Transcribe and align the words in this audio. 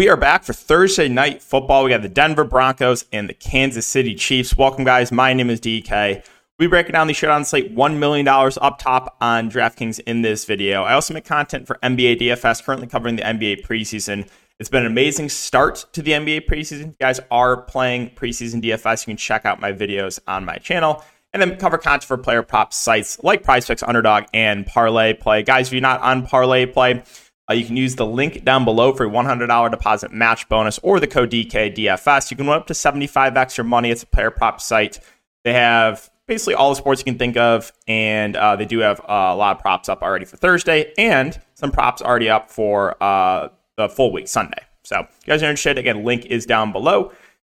We 0.00 0.08
are 0.08 0.16
back 0.16 0.44
for 0.44 0.54
Thursday 0.54 1.08
night 1.08 1.42
football. 1.42 1.84
We 1.84 1.90
got 1.90 2.00
the 2.00 2.08
Denver 2.08 2.44
Broncos 2.44 3.04
and 3.12 3.28
the 3.28 3.34
Kansas 3.34 3.86
City 3.86 4.14
Chiefs. 4.14 4.56
Welcome, 4.56 4.82
guys. 4.82 5.12
My 5.12 5.34
name 5.34 5.50
is 5.50 5.60
DK. 5.60 6.24
We 6.58 6.66
breaking 6.68 6.92
down 6.92 7.06
the 7.06 7.12
showdown 7.12 7.44
slate 7.44 7.76
$1 7.76 7.98
million 7.98 8.26
up 8.26 8.78
top 8.78 9.18
on 9.20 9.50
DraftKings 9.50 10.00
in 10.06 10.22
this 10.22 10.46
video. 10.46 10.84
I 10.84 10.94
also 10.94 11.12
make 11.12 11.26
content 11.26 11.66
for 11.66 11.78
NBA 11.82 12.18
DFS, 12.18 12.64
currently 12.64 12.86
covering 12.86 13.16
the 13.16 13.22
NBA 13.24 13.66
preseason. 13.66 14.26
It's 14.58 14.70
been 14.70 14.86
an 14.86 14.90
amazing 14.90 15.28
start 15.28 15.84
to 15.92 16.00
the 16.00 16.12
NBA 16.12 16.48
preseason. 16.48 16.80
If 16.80 16.86
you 16.86 16.96
guys 16.98 17.20
are 17.30 17.60
playing 17.60 18.12
preseason 18.12 18.62
DFS, 18.62 19.06
you 19.06 19.10
can 19.10 19.18
check 19.18 19.44
out 19.44 19.60
my 19.60 19.70
videos 19.70 20.18
on 20.26 20.46
my 20.46 20.56
channel. 20.56 21.04
And 21.34 21.42
then 21.42 21.58
cover 21.58 21.76
content 21.76 22.04
for 22.04 22.16
player 22.16 22.42
prop 22.42 22.72
sites 22.72 23.22
like 23.22 23.42
PrizePicks, 23.42 23.86
Underdog, 23.86 24.24
and 24.32 24.66
Parlay 24.66 25.12
Play. 25.12 25.42
Guys, 25.42 25.66
if 25.66 25.74
you're 25.74 25.82
not 25.82 26.00
on 26.00 26.26
Parlay 26.26 26.64
Play, 26.64 27.02
uh, 27.50 27.54
you 27.54 27.64
can 27.64 27.76
use 27.76 27.96
the 27.96 28.06
link 28.06 28.44
down 28.44 28.64
below 28.64 28.92
for 28.92 29.04
a 29.04 29.10
$100 29.10 29.70
deposit 29.70 30.12
match 30.12 30.48
bonus 30.48 30.78
or 30.78 31.00
the 31.00 31.06
code 31.06 31.30
DKDFS. 31.30 32.30
You 32.30 32.36
can 32.36 32.46
win 32.46 32.56
up 32.56 32.66
to 32.68 32.74
75 32.74 33.36
extra 33.36 33.64
money. 33.64 33.90
It's 33.90 34.04
a 34.04 34.06
player 34.06 34.30
prop 34.30 34.60
site. 34.60 35.00
They 35.42 35.54
have 35.54 36.10
basically 36.26 36.54
all 36.54 36.70
the 36.70 36.76
sports 36.76 37.00
you 37.00 37.04
can 37.04 37.18
think 37.18 37.36
of, 37.36 37.72
and 37.88 38.36
uh, 38.36 38.54
they 38.54 38.66
do 38.66 38.78
have 38.78 39.00
uh, 39.00 39.04
a 39.08 39.34
lot 39.34 39.56
of 39.56 39.62
props 39.62 39.88
up 39.88 40.00
already 40.02 40.26
for 40.26 40.36
Thursday 40.36 40.92
and 40.96 41.40
some 41.54 41.72
props 41.72 42.00
already 42.00 42.30
up 42.30 42.50
for 42.50 43.02
uh, 43.02 43.48
the 43.76 43.88
full 43.88 44.12
week 44.12 44.28
Sunday. 44.28 44.62
So, 44.84 45.00
if 45.00 45.08
you 45.26 45.32
guys 45.32 45.42
are 45.42 45.46
interested, 45.46 45.76
again, 45.76 46.04
link 46.04 46.26
is 46.26 46.46
down 46.46 46.72
below. 46.72 47.12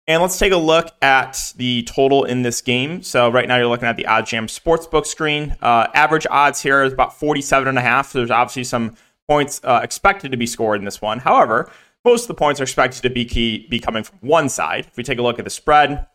And 0.10 0.22
let's 0.22 0.40
take 0.40 0.54
a 0.54 0.58
look 0.58 0.92
at 1.02 1.54
the 1.58 1.84
total 1.84 2.24
in 2.24 2.42
this 2.42 2.62
game. 2.62 3.04
So 3.04 3.30
right 3.30 3.46
now 3.46 3.58
you're 3.58 3.68
looking 3.68 3.90
at 3.90 3.98
the 3.98 4.06
OddsJam 4.06 4.46
Sportsbook 4.46 5.06
screen. 5.06 5.58
Uh, 5.62 5.88
average 5.94 6.26
odds 6.32 6.62
here 6.62 6.82
is 6.84 6.94
about 6.94 7.20
47 7.20 7.68
and 7.68 7.78
a 7.78 7.82
half. 7.82 8.12
So 8.12 8.20
there's 8.20 8.32
obviously 8.32 8.64
some 8.64 8.96
points 9.28 9.62
uh, 9.64 9.82
expected 9.84 10.32
to 10.32 10.38
be 10.38 10.46
scored 10.46 10.80
in 10.80 10.86
this 10.86 11.02
one. 11.02 11.20
However, 11.20 11.70
most 12.06 12.24
of 12.24 12.28
the 12.30 12.34
points 12.36 12.60
are 12.60 12.64
expected 12.64 13.02
to 13.02 13.10
be 13.10 13.26
key, 13.26 13.68
be 13.70 13.80
coming 13.80 14.04
from 14.04 14.20
one 14.22 14.50
side. 14.50 14.86
If 14.88 14.98
we 14.98 15.04
take 15.04 15.20
a 15.20 15.22
look 15.22 15.40
at 15.40 15.46
the 15.46 15.52
spread, 15.52 16.08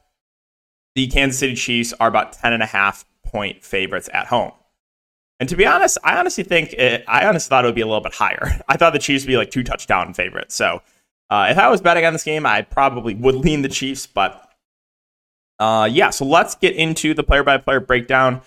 the 0.94 1.06
Kansas 1.06 1.38
City 1.38 1.55
Chiefs 1.55 1.92
are 2.00 2.08
about 2.08 2.33
10 2.33 2.52
and 2.52 2.62
a 2.62 2.66
half 2.66 3.05
point 3.24 3.64
favorites 3.64 4.08
at 4.12 4.27
home. 4.27 4.52
And 5.40 5.48
to 5.48 5.56
be 5.56 5.66
honest, 5.66 5.98
I 6.05 6.18
honestly 6.18 6.44
think 6.44 6.72
it, 6.74 7.05
I 7.08 7.27
honestly 7.27 7.48
thought 7.48 7.64
it 7.64 7.68
would 7.68 7.74
be 7.74 7.80
a 7.80 7.86
little 7.86 8.00
bit 8.00 8.14
higher. 8.14 8.60
I 8.68 8.77
thought 8.77 8.92
the 8.92 8.98
Chiefs 8.98 9.24
would 9.24 9.28
be 9.28 9.36
like 9.36 9.50
two 9.50 9.64
touchdown 9.64 10.14
favorites. 10.14 10.55
So 10.55 10.83
uh, 11.30 11.48
if 11.50 11.58
I 11.58 11.68
was 11.68 11.80
betting 11.80 12.05
on 12.05 12.12
this 12.12 12.24
game, 12.24 12.46
I 12.46 12.62
probably 12.62 13.14
would 13.14 13.34
lean 13.34 13.62
the 13.62 13.68
Chiefs. 13.68 14.06
But 14.06 14.50
uh, 15.58 15.88
yeah, 15.90 16.10
so 16.10 16.24
let's 16.24 16.55
get 16.55 16.74
into 16.77 17.12
the 17.12 17.22
player 17.22 17.42
by 17.42 17.58
player 17.58 17.80
breakdown. 17.80 18.42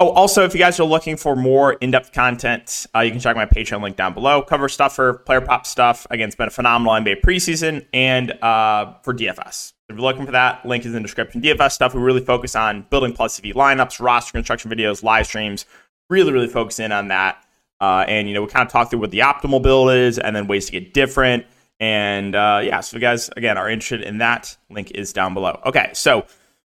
Oh, 0.00 0.10
also, 0.10 0.44
if 0.44 0.54
you 0.54 0.60
guys 0.60 0.78
are 0.78 0.84
looking 0.84 1.16
for 1.16 1.34
more 1.34 1.72
in 1.72 1.90
depth 1.90 2.12
content, 2.12 2.86
uh, 2.94 3.00
you 3.00 3.10
can 3.10 3.18
check 3.18 3.34
my 3.34 3.46
Patreon 3.46 3.82
link 3.82 3.96
down 3.96 4.14
below. 4.14 4.40
Cover 4.42 4.68
stuff 4.68 4.94
for 4.94 5.14
player 5.14 5.40
prop 5.40 5.66
stuff. 5.66 6.06
Again, 6.08 6.28
it's 6.28 6.36
been 6.36 6.46
a 6.46 6.52
phenomenal 6.52 6.92
NBA 6.92 7.20
preseason 7.20 7.84
and 7.92 8.30
uh, 8.40 8.94
for 9.02 9.12
DFS. 9.12 9.72
If 9.88 9.96
you're 9.96 10.04
looking 10.04 10.24
for 10.24 10.30
that, 10.30 10.64
link 10.64 10.84
is 10.84 10.92
in 10.92 10.92
the 10.92 11.00
description. 11.00 11.42
DFS 11.42 11.72
stuff, 11.72 11.94
we 11.94 12.00
really 12.00 12.24
focus 12.24 12.54
on 12.54 12.86
building 12.90 13.12
plus 13.12 13.40
CV 13.40 13.52
lineups, 13.54 13.98
roster 14.00 14.30
construction 14.30 14.70
videos, 14.70 15.02
live 15.02 15.26
streams. 15.26 15.66
Really, 16.08 16.32
really 16.32 16.46
focus 16.46 16.78
in 16.78 16.92
on 16.92 17.08
that. 17.08 17.44
Uh, 17.80 18.04
and, 18.06 18.28
you 18.28 18.34
know, 18.34 18.42
we 18.42 18.48
kind 18.48 18.64
of 18.64 18.72
talk 18.72 18.90
through 18.90 19.00
what 19.00 19.10
the 19.10 19.18
optimal 19.18 19.60
build 19.60 19.90
is 19.90 20.20
and 20.20 20.36
then 20.36 20.46
ways 20.46 20.66
to 20.66 20.72
get 20.72 20.94
different. 20.94 21.44
And 21.80 22.36
uh, 22.36 22.60
yeah, 22.62 22.78
so 22.80 22.94
if 22.94 23.00
you 23.02 23.04
guys, 23.04 23.30
again, 23.36 23.58
are 23.58 23.68
interested 23.68 24.02
in 24.02 24.18
that, 24.18 24.56
link 24.70 24.92
is 24.92 25.12
down 25.12 25.34
below. 25.34 25.60
Okay, 25.66 25.90
so 25.92 26.24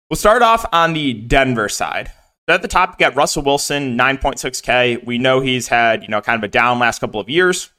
we'll 0.08 0.16
start 0.16 0.40
off 0.40 0.64
on 0.72 0.94
the 0.94 1.12
Denver 1.12 1.68
side 1.68 2.10
at 2.50 2.62
the 2.62 2.68
top, 2.68 2.92
you 2.98 3.06
got 3.06 3.16
Russell 3.16 3.42
Wilson, 3.42 3.96
9.6K. 3.96 5.04
We 5.04 5.18
know 5.18 5.40
he's 5.40 5.68
had, 5.68 6.02
you 6.02 6.08
know, 6.08 6.20
kind 6.20 6.38
of 6.38 6.44
a 6.44 6.48
down 6.48 6.78
last 6.78 7.00
couple 7.00 7.20
of 7.20 7.28
years. 7.28 7.70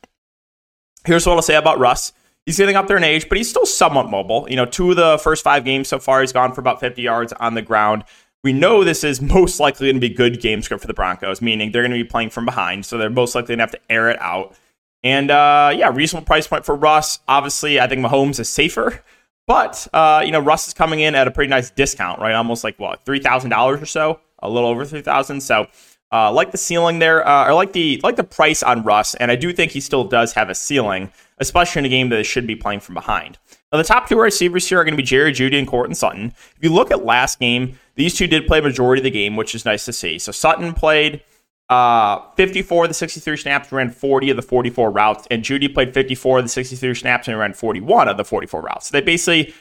Here's 1.06 1.26
what 1.26 1.36
I'll 1.36 1.42
say 1.42 1.56
about 1.56 1.80
Russ. 1.80 2.14
He's 2.46 2.58
getting 2.58 2.76
up 2.76 2.88
there 2.88 2.98
in 2.98 3.04
age, 3.04 3.30
but 3.30 3.38
he's 3.38 3.50
still 3.50 3.66
somewhat 3.66 4.09
mobile. 4.09 4.48
You 4.50 4.56
know, 4.56 4.66
two 4.66 4.92
of 4.92 4.98
the 4.98 5.20
first 5.20 5.44
five 5.44 5.64
games 5.64 5.88
so 5.88 6.00
far, 6.00 6.22
he's 6.22 6.34
gone 6.34 6.54
for 6.54 6.62
about 6.62 6.80
50 6.80 7.02
yards 7.02 7.34
on 7.34 7.54
the 7.54 7.62
ground. 7.62 8.04
We 8.44 8.54
know 8.54 8.84
this 8.84 9.04
is 9.04 9.22
most 9.22 9.59
likely 9.59 9.88
going 9.88 10.02
to 10.02 10.08
be 10.08 10.14
good 10.14 10.42
game 10.42 10.62
script 10.62 10.82
for 10.82 10.88
the 10.88 10.94
Broncos, 10.94 11.42
meaning 11.42 11.72
they're 11.72 11.84
going 11.84 11.92
to 11.92 12.03
be 12.03 12.03
playing 12.03 12.32
from 12.32 12.46
behind, 12.46 12.86
so 12.86 12.98
they're 12.98 13.09
most 13.09 13.36
likely 13.36 13.56
going 13.56 13.59
to 13.59 13.64
have 13.64 13.72
to 13.72 13.92
air 13.92 14.09
it 14.09 14.20
out. 14.22 14.56
And 15.03 15.32
uh, 15.32 15.72
yeah, 15.76 15.92
reasonable 15.94 16.26
price 16.26 16.48
point 16.48 16.66
for 16.66 16.76
Russ. 16.76 17.20
Obviously, 17.28 17.80
I 17.80 17.88
think 17.88 18.06
Mahomes 18.06 18.40
is 18.40 18.50
safer, 18.50 19.03
but 19.48 19.88
uh, 19.94 20.22
you 20.24 20.32
know, 20.32 20.40
Russ 20.40 20.68
is 20.68 20.74
coming 20.74 21.00
in 21.00 21.16
at 21.16 21.28
a 21.28 21.32
pretty 21.32 21.50
nice 21.50 21.72
discount, 21.72 22.20
right? 22.20 22.34
Almost 22.34 22.64
like 22.64 22.80
what 22.80 23.03
three 23.03 23.20
thousand 23.20 23.50
dollars 23.50 23.82
or 23.82 23.88
so 23.88 24.20
a 24.41 24.50
little 24.50 24.69
over 24.69 24.85
3000 24.85 25.41
So 25.41 25.68
uh, 26.12 26.31
like 26.31 26.52
the 26.52 26.57
ceiling 26.57 27.00
there, 27.00 27.25
uh, 27.25 27.47
or 27.47 27.53
like 27.53 27.72
the 27.72 28.00
like 28.03 28.18
the 28.18 28.24
price 28.24 28.62
on 28.62 28.84
Russ, 28.84 29.16
and 29.16 29.31
I 29.31 29.35
do 29.35 29.53
think 29.53 29.72
he 29.72 29.79
still 29.79 30.03
does 30.03 30.34
have 30.34 30.50
a 30.50 30.56
ceiling, 30.56 31.12
especially 31.38 31.79
in 31.79 31.85
a 31.85 31.90
game 31.90 32.09
that 32.09 32.24
should 32.25 32.46
be 32.46 32.56
playing 32.56 32.81
from 32.81 32.96
behind. 32.96 33.38
Now, 33.72 33.78
the 33.78 33.85
top 33.85 34.09
two 34.09 34.19
receivers 34.19 34.68
here 34.68 34.79
are 34.79 34.84
going 34.84 34.94
to 34.94 34.97
be 34.97 35.03
Jerry 35.03 35.31
Jeudy 35.31 35.57
and 35.57 35.68
Courtland 35.68 35.96
Sutton. 35.96 36.34
If 36.57 36.59
you 36.62 36.74
look 36.74 36.91
at 36.91 37.06
last 37.06 37.40
game, 37.40 37.79
these 37.96 38.13
two 38.13 38.28
did 38.28 38.46
play 38.46 38.59
majority 38.59 39.00
of 39.00 39.06
the 39.06 39.12
game, 39.12 39.38
which 39.38 39.56
is 39.56 39.63
nice 39.63 39.85
to 39.85 39.94
see. 39.94 40.19
So 40.19 40.34
Sutton 40.34 40.73
played 40.73 41.23
uh, 41.69 42.19
54 42.35 42.84
of 42.84 42.90
the 42.90 42.94
63 42.94 43.38
snaps, 43.38 43.72
ran 43.72 43.90
40 43.90 44.31
of 44.31 44.35
the 44.35 44.41
44 44.41 44.91
routes, 44.91 45.25
and 45.31 45.41
Jeudy 45.41 45.73
played 45.73 45.94
54 45.94 46.40
of 46.40 46.46
the 46.46 46.50
63 46.50 46.94
snaps 46.96 47.29
and 47.29 47.40
ran 47.40 47.53
41 47.53 48.09
of 48.09 48.18
the 48.18 48.25
44 48.25 48.62
routes. 48.62 48.88
So 48.88 48.91
they 48.91 49.02
basically 49.02 49.53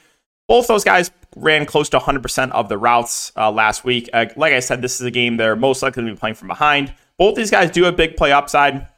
both 0.50 0.66
those 0.66 0.82
guys 0.82 1.12
ran 1.36 1.64
close 1.64 1.88
to 1.90 1.98
100% 2.00 2.50
of 2.50 2.68
the 2.68 2.76
routes 2.76 3.30
uh, 3.36 3.52
last 3.52 3.84
week. 3.84 4.10
Uh, 4.12 4.26
like 4.34 4.52
I 4.52 4.58
said, 4.58 4.82
this 4.82 5.00
is 5.00 5.06
a 5.06 5.10
game 5.12 5.36
they're 5.36 5.54
most 5.54 5.80
likely 5.80 6.04
to 6.04 6.10
be 6.10 6.16
playing 6.16 6.34
from 6.34 6.48
behind. 6.48 6.92
Both 7.18 7.36
these 7.36 7.52
guys 7.52 7.70
do 7.70 7.84
have 7.84 7.96
big 7.96 8.16
play 8.16 8.32
upside. 8.32 8.88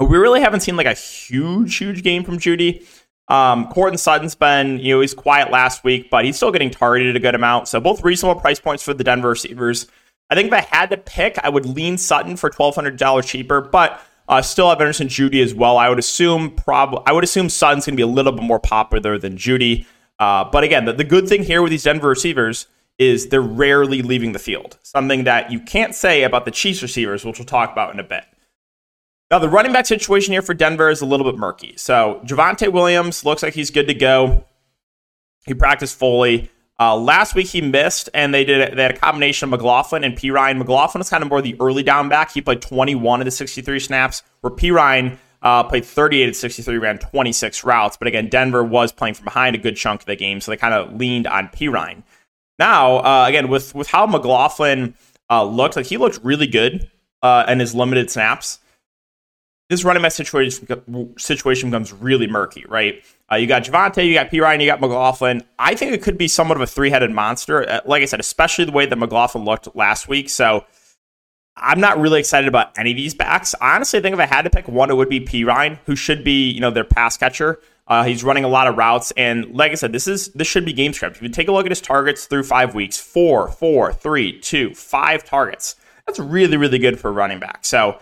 We 0.00 0.18
really 0.18 0.40
haven't 0.40 0.62
seen 0.62 0.76
like 0.76 0.88
a 0.88 0.94
huge, 0.94 1.76
huge 1.76 2.02
game 2.02 2.24
from 2.24 2.40
Jeudy. 2.40 2.84
Um, 3.28 3.68
Courtland 3.68 4.00
Sutton's 4.00 4.34
been, 4.34 4.80
you 4.80 4.96
know, 4.96 5.00
he's 5.00 5.14
quiet 5.14 5.52
last 5.52 5.84
week, 5.84 6.10
but 6.10 6.24
he's 6.24 6.34
still 6.34 6.50
getting 6.50 6.70
targeted 6.70 7.14
a 7.14 7.20
good 7.20 7.36
amount. 7.36 7.68
So 7.68 7.78
both 7.78 8.02
reasonable 8.02 8.40
price 8.40 8.58
points 8.58 8.82
for 8.82 8.94
the 8.94 9.04
Denver 9.04 9.28
receivers. 9.28 9.86
I 10.28 10.34
think 10.34 10.48
if 10.48 10.54
I 10.54 10.62
had 10.62 10.90
to 10.90 10.96
pick, 10.96 11.38
I 11.38 11.50
would 11.50 11.66
lean 11.66 11.98
Sutton 11.98 12.36
for 12.36 12.50
twelve 12.50 12.74
hundred 12.74 12.96
dollars 12.96 13.26
cheaper, 13.26 13.60
but 13.60 14.02
uh, 14.28 14.42
still 14.42 14.70
have 14.70 14.80
interest 14.80 15.02
in 15.02 15.06
Jeudy 15.06 15.40
as 15.40 15.54
well. 15.54 15.78
I 15.78 15.88
would 15.88 16.00
assume 16.00 16.50
prob 16.50 17.00
I 17.06 17.12
would 17.12 17.22
assume 17.22 17.48
Sutton's 17.48 17.86
going 17.86 17.94
to 17.94 17.96
be 17.96 18.02
a 18.02 18.12
little 18.12 18.32
bit 18.32 18.42
more 18.42 18.58
popular 18.58 19.18
than 19.18 19.36
Jeudy. 19.36 19.86
Uh, 20.18 20.44
but 20.44 20.64
again, 20.64 20.84
the, 20.84 20.92
the 20.92 21.04
good 21.04 21.28
thing 21.28 21.42
here 21.42 21.62
with 21.62 21.70
these 21.70 21.84
Denver 21.84 22.08
receivers 22.08 22.66
is 22.98 23.28
they're 23.28 23.40
rarely 23.40 24.02
leaving 24.02 24.32
the 24.32 24.38
field, 24.38 24.78
something 24.82 25.24
that 25.24 25.52
you 25.52 25.60
can't 25.60 25.94
say 25.94 26.24
about 26.24 26.44
the 26.44 26.50
Chiefs 26.50 26.82
receivers, 26.82 27.24
which 27.24 27.38
we'll 27.38 27.46
talk 27.46 27.70
about 27.70 27.94
in 27.94 28.00
a 28.00 28.04
bit. 28.04 28.24
Now, 29.30 29.38
the 29.38 29.48
running 29.48 29.72
back 29.72 29.86
situation 29.86 30.32
here 30.32 30.42
for 30.42 30.54
Denver 30.54 30.90
is 30.90 31.00
a 31.00 31.06
little 31.06 31.30
bit 31.30 31.38
murky. 31.38 31.74
So, 31.76 32.20
Javonte 32.24 32.72
Williams 32.72 33.24
looks 33.24 33.42
like 33.42 33.54
he's 33.54 33.70
good 33.70 33.86
to 33.88 33.94
go. 33.94 34.44
He 35.46 35.54
practiced 35.54 35.96
fully. 35.96 36.50
Uh, 36.80 36.96
last 36.96 37.34
week 37.34 37.48
he 37.48 37.60
missed, 37.60 38.08
and 38.14 38.32
they 38.32 38.44
did 38.44 38.76
they 38.76 38.82
had 38.82 38.92
a 38.92 38.96
combination 38.96 39.46
of 39.46 39.50
McLaughlin 39.50 40.04
and 40.04 40.16
Perine. 40.16 40.58
McLaughlin 40.58 41.00
was 41.00 41.10
kind 41.10 41.22
of 41.22 41.28
more 41.28 41.42
the 41.42 41.56
early 41.60 41.82
down 41.82 42.08
back. 42.08 42.32
He 42.32 42.40
played 42.40 42.62
21 42.62 43.20
of 43.20 43.24
the 43.24 43.30
63 43.32 43.80
snaps, 43.80 44.22
where 44.40 44.52
Perine 44.52 45.18
uh, 45.42 45.64
played 45.64 45.84
38 45.84 46.28
at 46.28 46.36
63, 46.36 46.78
ran 46.78 46.98
26 46.98 47.64
routes. 47.64 47.96
But 47.96 48.08
again, 48.08 48.28
Denver 48.28 48.64
was 48.64 48.92
playing 48.92 49.14
from 49.14 49.24
behind 49.24 49.54
a 49.54 49.58
good 49.58 49.76
chunk 49.76 50.00
of 50.00 50.06
the 50.06 50.16
game, 50.16 50.40
so 50.40 50.50
they 50.50 50.56
kind 50.56 50.74
of 50.74 50.94
leaned 50.94 51.26
on 51.26 51.48
Perine. 51.48 52.02
Now, 52.58 52.98
uh, 52.98 53.26
again, 53.28 53.48
with 53.48 53.74
with 53.74 53.88
how 53.88 54.06
McLaughlin 54.06 54.94
uh, 55.30 55.44
looked, 55.44 55.76
like 55.76 55.86
he 55.86 55.96
looked 55.96 56.18
really 56.24 56.46
good 56.46 56.90
uh, 57.22 57.44
in 57.48 57.60
his 57.60 57.74
limited 57.74 58.10
snaps. 58.10 58.58
This 59.68 59.84
running 59.84 60.02
back 60.02 60.12
situation 60.12 61.14
situation 61.18 61.70
becomes 61.70 61.92
really 61.92 62.26
murky, 62.26 62.64
right? 62.66 63.04
Uh, 63.30 63.36
you 63.36 63.46
got 63.46 63.64
Javonte, 63.64 64.06
you 64.06 64.14
got 64.14 64.30
Perine, 64.30 64.60
you 64.60 64.66
got 64.66 64.80
McLaughlin. 64.80 65.42
I 65.58 65.74
think 65.74 65.92
it 65.92 66.02
could 66.02 66.16
be 66.16 66.26
somewhat 66.26 66.56
of 66.56 66.62
a 66.62 66.66
three 66.66 66.88
headed 66.88 67.10
monster. 67.10 67.68
Uh, 67.68 67.80
like 67.84 68.02
I 68.02 68.06
said, 68.06 68.18
especially 68.18 68.64
the 68.64 68.72
way 68.72 68.86
that 68.86 68.96
McLaughlin 68.96 69.44
looked 69.44 69.76
last 69.76 70.08
week. 70.08 70.30
So 70.30 70.64
I'm 71.60 71.80
not 71.80 71.98
really 71.98 72.20
excited 72.20 72.48
about 72.48 72.76
any 72.78 72.90
of 72.90 72.96
these 72.96 73.14
backs. 73.14 73.54
I 73.60 73.74
honestly 73.74 74.00
think 74.00 74.14
if 74.14 74.20
I 74.20 74.26
had 74.26 74.42
to 74.42 74.50
pick 74.50 74.68
one, 74.68 74.90
it 74.90 74.94
would 74.94 75.08
be 75.08 75.20
Perine, 75.20 75.78
who 75.86 75.96
should 75.96 76.24
be, 76.24 76.50
you 76.50 76.60
know, 76.60 76.70
their 76.70 76.84
pass 76.84 77.16
catcher. 77.16 77.60
Uh, 77.86 78.04
he's 78.04 78.22
running 78.22 78.44
a 78.44 78.48
lot 78.48 78.66
of 78.66 78.76
routes, 78.76 79.12
and 79.16 79.54
like 79.54 79.72
I 79.72 79.74
said, 79.74 79.92
this 79.92 80.06
is 80.06 80.28
this 80.28 80.46
should 80.46 80.66
be 80.66 80.74
game 80.74 80.92
script. 80.92 81.16
If 81.16 81.22
you 81.22 81.28
take 81.30 81.48
a 81.48 81.52
look 81.52 81.64
at 81.64 81.70
his 81.70 81.80
targets 81.80 82.26
through 82.26 82.42
five 82.42 82.74
weeks, 82.74 82.98
four, 82.98 83.48
four, 83.48 83.92
three, 83.92 84.38
two, 84.40 84.74
five 84.74 85.24
targets. 85.24 85.76
That's 86.06 86.18
really, 86.18 86.56
really 86.56 86.78
good 86.78 86.98
for 86.98 87.12
running 87.12 87.38
back. 87.38 87.64
So 87.64 87.98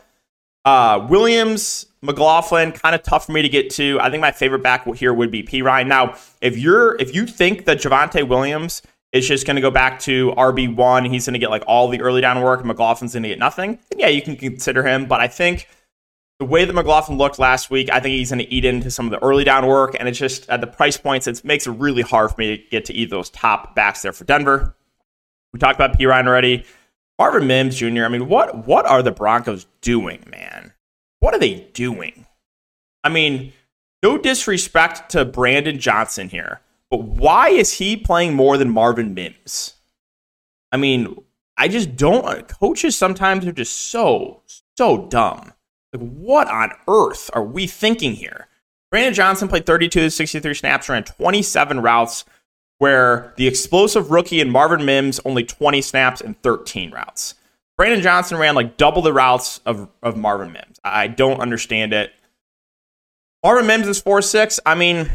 uh, 0.65 1.07
Williams, 1.09 1.87
McLaughlin, 2.03 2.73
kind 2.73 2.95
of 2.95 3.03
tough 3.05 3.27
for 3.27 3.33
me 3.33 3.43
to 3.43 3.49
get 3.49 3.71
to. 3.71 3.99
I 4.01 4.11
think 4.11 4.21
my 4.21 4.33
favorite 4.33 4.63
back 4.63 4.85
here 4.97 5.15
would 5.15 5.31
be 5.31 5.43
Perine. 5.45 5.87
Now, 5.87 6.17
if 6.41 6.59
you're 6.59 6.97
if 6.97 7.15
you 7.15 7.27
think 7.27 7.65
that 7.67 7.79
Javonte 7.79 8.27
Williams 8.27 8.83
is 9.19 9.29
just 9.29 9.47
going 9.47 9.57
to 9.57 9.63
go 9.63 9.71
back 9.71 10.01
to 10.01 10.33
RB1. 10.33 11.09
He's 11.09 11.27
going 11.27 11.35
to 11.35 11.39
get 11.39 11.51
like 11.51 11.65
all 11.67 11.89
the 11.89 12.01
early 12.01 12.21
down 12.21 12.41
work. 12.43 12.63
McLaughlin's 12.63 13.13
going 13.13 13.23
to 13.25 13.29
get 13.29 13.39
nothing. 13.39 13.79
And 13.91 14.01
yeah, 14.01 14.09
you 14.09 14.23
can 14.23 14.37
consider 14.37 14.83
him, 14.83 15.07
but 15.07 15.21
I 15.21 15.29
think 15.29 15.69
the 16.39 16.45
way 16.45 16.65
that 16.65 16.73
McLaughlin 16.73 17.17
looked 17.19 17.39
last 17.39 17.71
week, 17.71 17.91
I 17.91 18.01
think 18.01 18.13
he's 18.13 18.31
going 18.31 18.45
to 18.45 18.53
eat 18.53 18.65
into 18.65 18.91
some 18.91 19.07
of 19.07 19.11
the 19.11 19.23
early 19.25 19.45
down 19.45 19.67
work. 19.67 19.97
And 19.99 20.09
it's 20.09 20.19
just 20.19 20.49
at 20.51 20.61
the 20.61 20.67
price 20.67 20.97
points, 20.97 21.27
it 21.27 21.45
makes 21.45 21.67
it 21.67 21.73
really 21.73 22.03
hard 22.03 22.31
for 22.31 22.37
me 22.39 22.57
to 22.57 22.63
get 22.71 22.85
to 22.87 22.95
either 22.95 23.11
those 23.17 23.31
top 23.31 23.75
backs 23.75 24.03
there 24.03 24.13
for 24.13 24.25
Denver. 24.25 24.77
We 25.53 25.59
talked 25.59 25.77
about 25.77 25.99
Perine 25.99 26.27
already. 26.27 26.65
Marvin 27.19 27.47
Mims 27.47 27.77
Jr. 27.77 28.05
I 28.05 28.09
mean, 28.09 28.29
what 28.29 28.67
what 28.67 28.85
are 28.87 29.03
the 29.03 29.11
Broncos 29.11 29.67
doing, 29.81 30.23
man? 30.31 30.75
What 31.21 31.35
are 31.35 31.39
they 31.39 31.69
doing? 31.73 32.27
I 33.03 33.09
mean, 33.09 33.53
no 34.03 34.19
disrespect 34.19 35.11
to 35.13 35.25
Brandon 35.25 35.79
Johnson 35.79 36.29
here, 36.29 36.61
but 36.91 37.03
why 37.03 37.49
is 37.49 37.75
he 37.75 37.97
playing 37.97 38.35
more 38.35 38.57
than 38.57 38.71
Marvin 38.71 39.15
Mims? 39.15 39.75
I 40.73 40.77
mean, 40.77 41.17
I 41.57 41.69
just 41.69 41.97
don't. 41.97 42.47
Coaches 42.49 42.97
sometimes 42.97 43.47
are 43.47 43.53
just 43.53 43.91
so, 43.91 44.43
so 44.77 45.07
dumb. 45.09 45.53
Like, 45.93 46.09
what 46.09 46.49
on 46.49 46.73
earth 46.89 47.31
are 47.33 47.45
we 47.45 47.67
thinking 47.67 48.13
here? 48.13 48.49
Brandon 48.91 49.15
Johnson 49.15 49.49
played 49.49 49.67
32 49.67 50.01
to 50.01 50.11
63 50.11 50.55
snaps, 50.55 50.89
ran 50.89 51.05
27 51.05 51.81
routes, 51.81 52.25
where 52.79 53.33
the 53.37 53.47
explosive 53.47 54.11
rookie 54.11 54.41
and 54.41 54.53
Marvin 54.53 54.85
Mims 54.85 55.21
only 55.25 55.45
20 55.45 55.83
snaps 55.83 56.21
and 56.21 56.41
13 56.43 56.91
routes. 56.91 57.35
Brandon 57.77 58.01
Johnson 58.01 58.39
ran 58.39 58.55
like 58.55 58.77
double 58.77 59.03
the 59.03 59.13
routes 59.13 59.61
of, 59.67 59.89
of 60.03 60.17
Marvin 60.17 60.53
Mims. 60.53 60.79
I 60.85 61.09
don't 61.09 61.41
understand 61.41 61.93
it. 61.93 62.13
Marvin 63.43 63.67
Mims 63.67 63.89
is 63.89 64.01
4 64.01 64.23
6. 64.23 64.61
I 64.65 64.75
mean, 64.75 65.11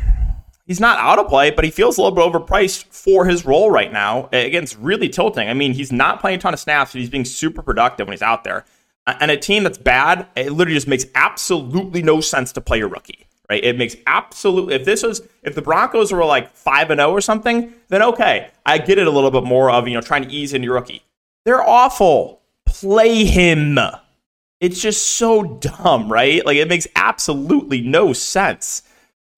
he's 0.71 0.79
not 0.79 0.97
out 0.99 1.19
of 1.19 1.27
play, 1.27 1.51
but 1.51 1.65
he 1.65 1.69
feels 1.69 1.97
a 1.97 2.01
little 2.01 2.15
bit 2.15 2.23
overpriced 2.23 2.85
for 2.85 3.25
his 3.25 3.43
role 3.43 3.69
right 3.69 3.91
now. 3.91 4.29
Again, 4.31 4.63
it's 4.63 4.77
really 4.77 5.09
tilting. 5.09 5.49
I 5.49 5.53
mean, 5.53 5.73
he's 5.73 5.91
not 5.91 6.21
playing 6.21 6.37
a 6.37 6.41
ton 6.41 6.53
of 6.53 6.61
snaps, 6.61 6.93
but 6.93 6.99
he's 6.99 7.09
being 7.09 7.25
super 7.25 7.61
productive 7.61 8.07
when 8.07 8.13
he's 8.13 8.21
out 8.21 8.45
there. 8.45 8.63
And 9.05 9.29
a 9.29 9.35
team 9.35 9.63
that's 9.63 9.77
bad, 9.77 10.27
it 10.37 10.53
literally 10.53 10.75
just 10.77 10.87
makes 10.87 11.07
absolutely 11.13 12.01
no 12.01 12.21
sense 12.21 12.53
to 12.53 12.61
play 12.61 12.79
a 12.79 12.87
rookie. 12.87 13.27
Right? 13.49 13.61
It 13.61 13.77
makes 13.77 13.97
absolutely 14.07 14.75
if 14.75 14.85
this 14.85 15.03
was 15.03 15.21
if 15.43 15.55
the 15.55 15.61
Broncos 15.61 16.13
were 16.13 16.23
like 16.23 16.55
five 16.55 16.89
and 16.89 16.99
zero 16.99 17.09
oh 17.09 17.13
or 17.15 17.19
something, 17.19 17.73
then 17.89 18.01
okay, 18.01 18.51
I 18.65 18.77
get 18.77 18.97
it 18.97 19.07
a 19.07 19.11
little 19.11 19.29
bit 19.29 19.43
more 19.43 19.69
of 19.69 19.89
you 19.89 19.93
know 19.93 19.99
trying 19.99 20.23
to 20.23 20.31
ease 20.31 20.53
into 20.53 20.67
your 20.67 20.75
rookie. 20.75 21.03
They're 21.43 21.61
awful. 21.61 22.39
Play 22.65 23.25
him. 23.25 23.77
It's 24.61 24.81
just 24.81 25.05
so 25.05 25.43
dumb, 25.43 26.09
right? 26.09 26.45
Like 26.45 26.55
it 26.55 26.69
makes 26.69 26.87
absolutely 26.95 27.81
no 27.81 28.13
sense. 28.13 28.83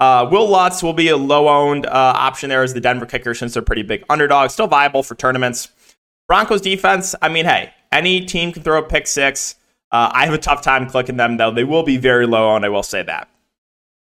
Uh, 0.03 0.27
Wil 0.29 0.49
Lutz 0.49 0.83
will 0.83 0.91
be 0.91 1.07
a 1.07 1.15
low 1.15 1.47
owned 1.47 1.85
uh, 1.85 1.89
option 1.93 2.49
there 2.49 2.61
as 2.61 2.73
the 2.73 2.81
Denver 2.81 3.05
kicker 3.05 3.33
since 3.33 3.53
they're 3.53 3.63
pretty 3.63 3.83
big 3.83 4.03
underdogs. 4.09 4.51
Still 4.51 4.67
viable 4.67 5.01
for 5.01 5.15
tournaments. 5.15 5.69
Broncos 6.27 6.59
defense, 6.59 7.15
I 7.21 7.29
mean, 7.29 7.45
hey, 7.45 7.73
any 7.89 8.25
team 8.25 8.51
can 8.51 8.63
throw 8.63 8.79
a 8.79 8.83
pick 8.83 9.07
six. 9.07 9.55
Uh, 9.93 10.11
I 10.13 10.25
have 10.25 10.33
a 10.33 10.37
tough 10.37 10.61
time 10.61 10.89
clicking 10.89 11.15
them, 11.15 11.37
though. 11.37 11.51
They 11.51 11.63
will 11.63 11.83
be 11.83 11.95
very 11.95 12.27
low 12.27 12.51
owned, 12.51 12.65
I 12.65 12.69
will 12.69 12.83
say 12.83 13.01
that. 13.01 13.29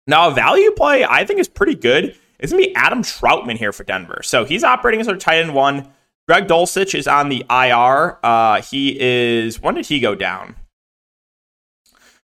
Now, 0.09 0.31
a 0.31 0.35
value 0.35 0.73
play 0.73 1.05
I 1.05 1.25
think 1.25 1.39
is 1.39 1.47
pretty 1.47 1.77
good. 1.77 2.17
It's 2.41 2.51
going 2.51 2.65
to 2.65 2.71
be 2.71 2.75
Adam 2.75 3.05
Trautman 3.05 3.57
here 3.57 3.73
for 3.73 3.85
Denver. 3.85 4.21
So 4.25 4.45
he's 4.45 4.65
operating 4.65 5.01
as 5.01 5.07
our 5.07 5.17
tight 5.17 5.39
end 5.39 5.55
one. 5.55 5.93
Greg 6.27 6.49
Dulcich 6.49 6.99
is 6.99 7.07
on 7.07 7.29
the 7.29 7.47
IR. 7.49 8.19
Uh, 8.21 8.63
he 8.63 8.99
is, 9.01 9.63
when 9.63 9.77
did 9.77 9.87
he 9.87 10.01
go 10.01 10.17
down? 10.17 10.57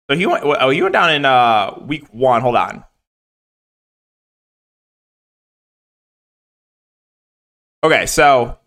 So 0.09 0.17
he 0.17 0.25
went, 0.25 0.45
oh, 0.45 0.71
he 0.71 0.83
went 0.83 0.93
down 0.93 1.13
in 1.13 1.25
uh, 1.25 1.81
week 1.85 2.07
one. 2.13 2.43
Hold 2.43 2.55
on. 2.55 2.85
Okay, 7.85 8.07
so 8.07 8.59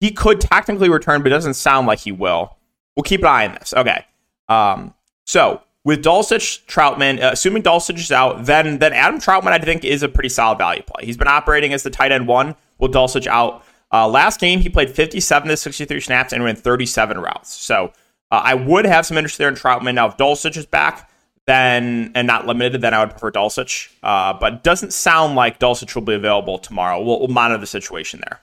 he 0.00 0.10
could 0.10 0.40
technically 0.40 0.88
return, 0.88 1.22
but 1.22 1.28
it 1.28 1.34
doesn't 1.34 1.54
sound 1.54 1.86
like 1.86 2.00
he 2.00 2.12
will. 2.12 2.56
We'll 2.96 3.04
keep 3.04 3.20
an 3.20 3.26
eye 3.26 3.46
on 3.46 3.54
this. 3.54 3.72
Okay. 3.74 4.04
Um, 4.48 4.94
so 5.26 5.62
with 5.84 6.02
Dulcich, 6.02 6.64
Trautman, 6.66 7.22
uh, 7.22 7.30
assuming 7.32 7.62
Dulcich 7.62 7.98
is 7.98 8.12
out, 8.12 8.44
then 8.46 8.78
then 8.78 8.92
Adam 8.92 9.20
Trautman 9.20 9.52
I 9.52 9.58
think, 9.58 9.84
is 9.84 10.02
a 10.02 10.08
pretty 10.08 10.28
solid 10.28 10.58
value 10.58 10.82
play. 10.82 11.04
He's 11.04 11.16
been 11.16 11.28
operating 11.28 11.72
as 11.72 11.82
the 11.82 11.90
tight 11.90 12.12
end 12.12 12.26
one 12.26 12.56
with 12.78 12.92
Dulcich 12.92 13.26
out. 13.26 13.64
Uh, 13.92 14.08
last 14.08 14.40
game, 14.40 14.60
he 14.60 14.68
played 14.68 14.90
57 14.90 15.48
to 15.48 15.56
63 15.56 16.00
snaps 16.00 16.32
and 16.32 16.44
ran 16.44 16.56
37 16.56 17.18
routes. 17.18 17.52
So 17.52 17.92
uh, 18.30 18.40
I 18.44 18.54
would 18.54 18.84
have 18.84 19.04
some 19.04 19.18
interest 19.18 19.38
there 19.38 19.48
in 19.48 19.54
Trautman. 19.54 19.94
Now, 19.94 20.06
if 20.06 20.16
Dulcich 20.16 20.56
is 20.56 20.66
back, 20.66 21.09
then 21.50 22.12
and 22.14 22.26
not 22.26 22.46
limited, 22.46 22.80
then 22.80 22.94
I 22.94 23.00
would 23.00 23.10
prefer 23.10 23.32
Dulcich. 23.32 23.90
Uh, 24.02 24.32
but 24.34 24.62
doesn't 24.62 24.92
sound 24.92 25.34
like 25.34 25.58
Dulcich 25.58 25.94
will 25.94 26.02
be 26.02 26.14
available 26.14 26.58
tomorrow. 26.58 27.02
We'll, 27.02 27.18
we'll 27.18 27.28
monitor 27.28 27.58
the 27.58 27.66
situation 27.66 28.20
there. 28.20 28.40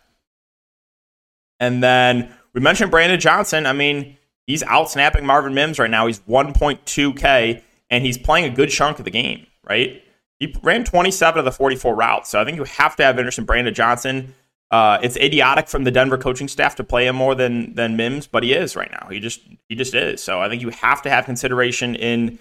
And 1.60 1.82
then 1.82 2.34
we 2.54 2.60
mentioned 2.60 2.92
Brandon 2.92 3.20
Johnson. 3.20 3.66
I 3.66 3.74
mean, 3.74 4.18
he's 4.46 4.62
out 4.64 4.92
snapping 4.92 5.26
Marvin 5.26 5.54
Mims 5.54 5.80
right 5.80 5.90
now. 5.90 6.06
He's 6.06 6.20
1.2K, 6.22 7.62
and 7.90 8.06
he's 8.06 8.18
playing 8.18 8.52
a 8.52 8.56
good 8.56 8.70
chunk 8.70 9.00
of 9.00 9.06
the 9.06 9.12
game, 9.12 9.48
right? 9.64 10.04
He 10.40 10.54
ran 10.62 10.84
27 10.84 11.40
of 11.40 11.46
the 11.46 11.52
44 11.52 11.96
routes. 11.96 12.30
So 12.30 12.42
I 12.42 12.46
think 12.46 12.58
you 12.58 12.66
have 12.66 12.96
to 12.98 13.04
have 13.04 13.18
interest 13.18 13.40
in 13.40 13.46
Brandon 13.46 13.74
Johnson. 13.74 14.36
Uh, 14.70 15.00
it's 15.02 15.16
idiotic 15.16 15.70
from 15.70 15.86
the 15.86 15.92
Denver 15.92 16.18
coaching 16.18 16.50
staff 16.50 16.76
to 16.76 16.84
play 16.84 17.08
him 17.08 17.16
more 17.16 17.36
than 17.36 17.74
than 17.74 17.96
Mims, 17.96 18.28
but 18.28 18.44
he 18.44 18.52
is 18.52 18.76
right 18.76 18.92
now. 18.92 19.08
He 19.10 19.22
just 19.22 19.40
he 19.70 19.76
just 19.76 19.96
is. 19.96 20.22
So 20.22 20.42
I 20.42 20.50
think 20.50 20.62
you 20.62 20.70
have 20.72 21.02
to 21.04 21.10
have 21.10 21.24
consideration 21.24 21.96
in 21.96 22.38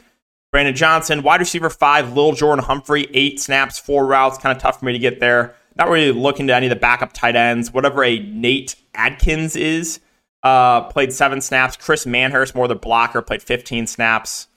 Brandon 0.56 0.74
Johnson, 0.74 1.22
wide 1.22 1.40
receiver 1.40 1.68
five, 1.68 2.14
Lil 2.14 2.32
Jordan 2.32 2.64
Humphrey, 2.64 3.08
eight 3.12 3.38
snaps, 3.38 3.78
four 3.78 4.06
routes. 4.06 4.38
Kind 4.38 4.56
of 4.56 4.62
tough 4.62 4.78
for 4.78 4.86
me 4.86 4.92
to 4.94 4.98
get 4.98 5.20
there. 5.20 5.54
Not 5.76 5.90
really 5.90 6.12
looking 6.12 6.46
to 6.46 6.54
any 6.54 6.64
of 6.64 6.70
the 6.70 6.76
backup 6.76 7.12
tight 7.12 7.36
ends. 7.36 7.74
Whatever 7.74 8.02
a 8.02 8.18
Nate 8.20 8.74
Adkins 8.94 9.54
is, 9.54 10.00
uh, 10.42 10.84
played 10.84 11.12
seven 11.12 11.42
snaps. 11.42 11.76
Chris 11.76 12.06
Manhertz, 12.06 12.54
more 12.54 12.68
the 12.68 12.74
blocker, 12.74 13.20
played 13.20 13.42
15 13.42 13.86
snaps. 13.86 14.48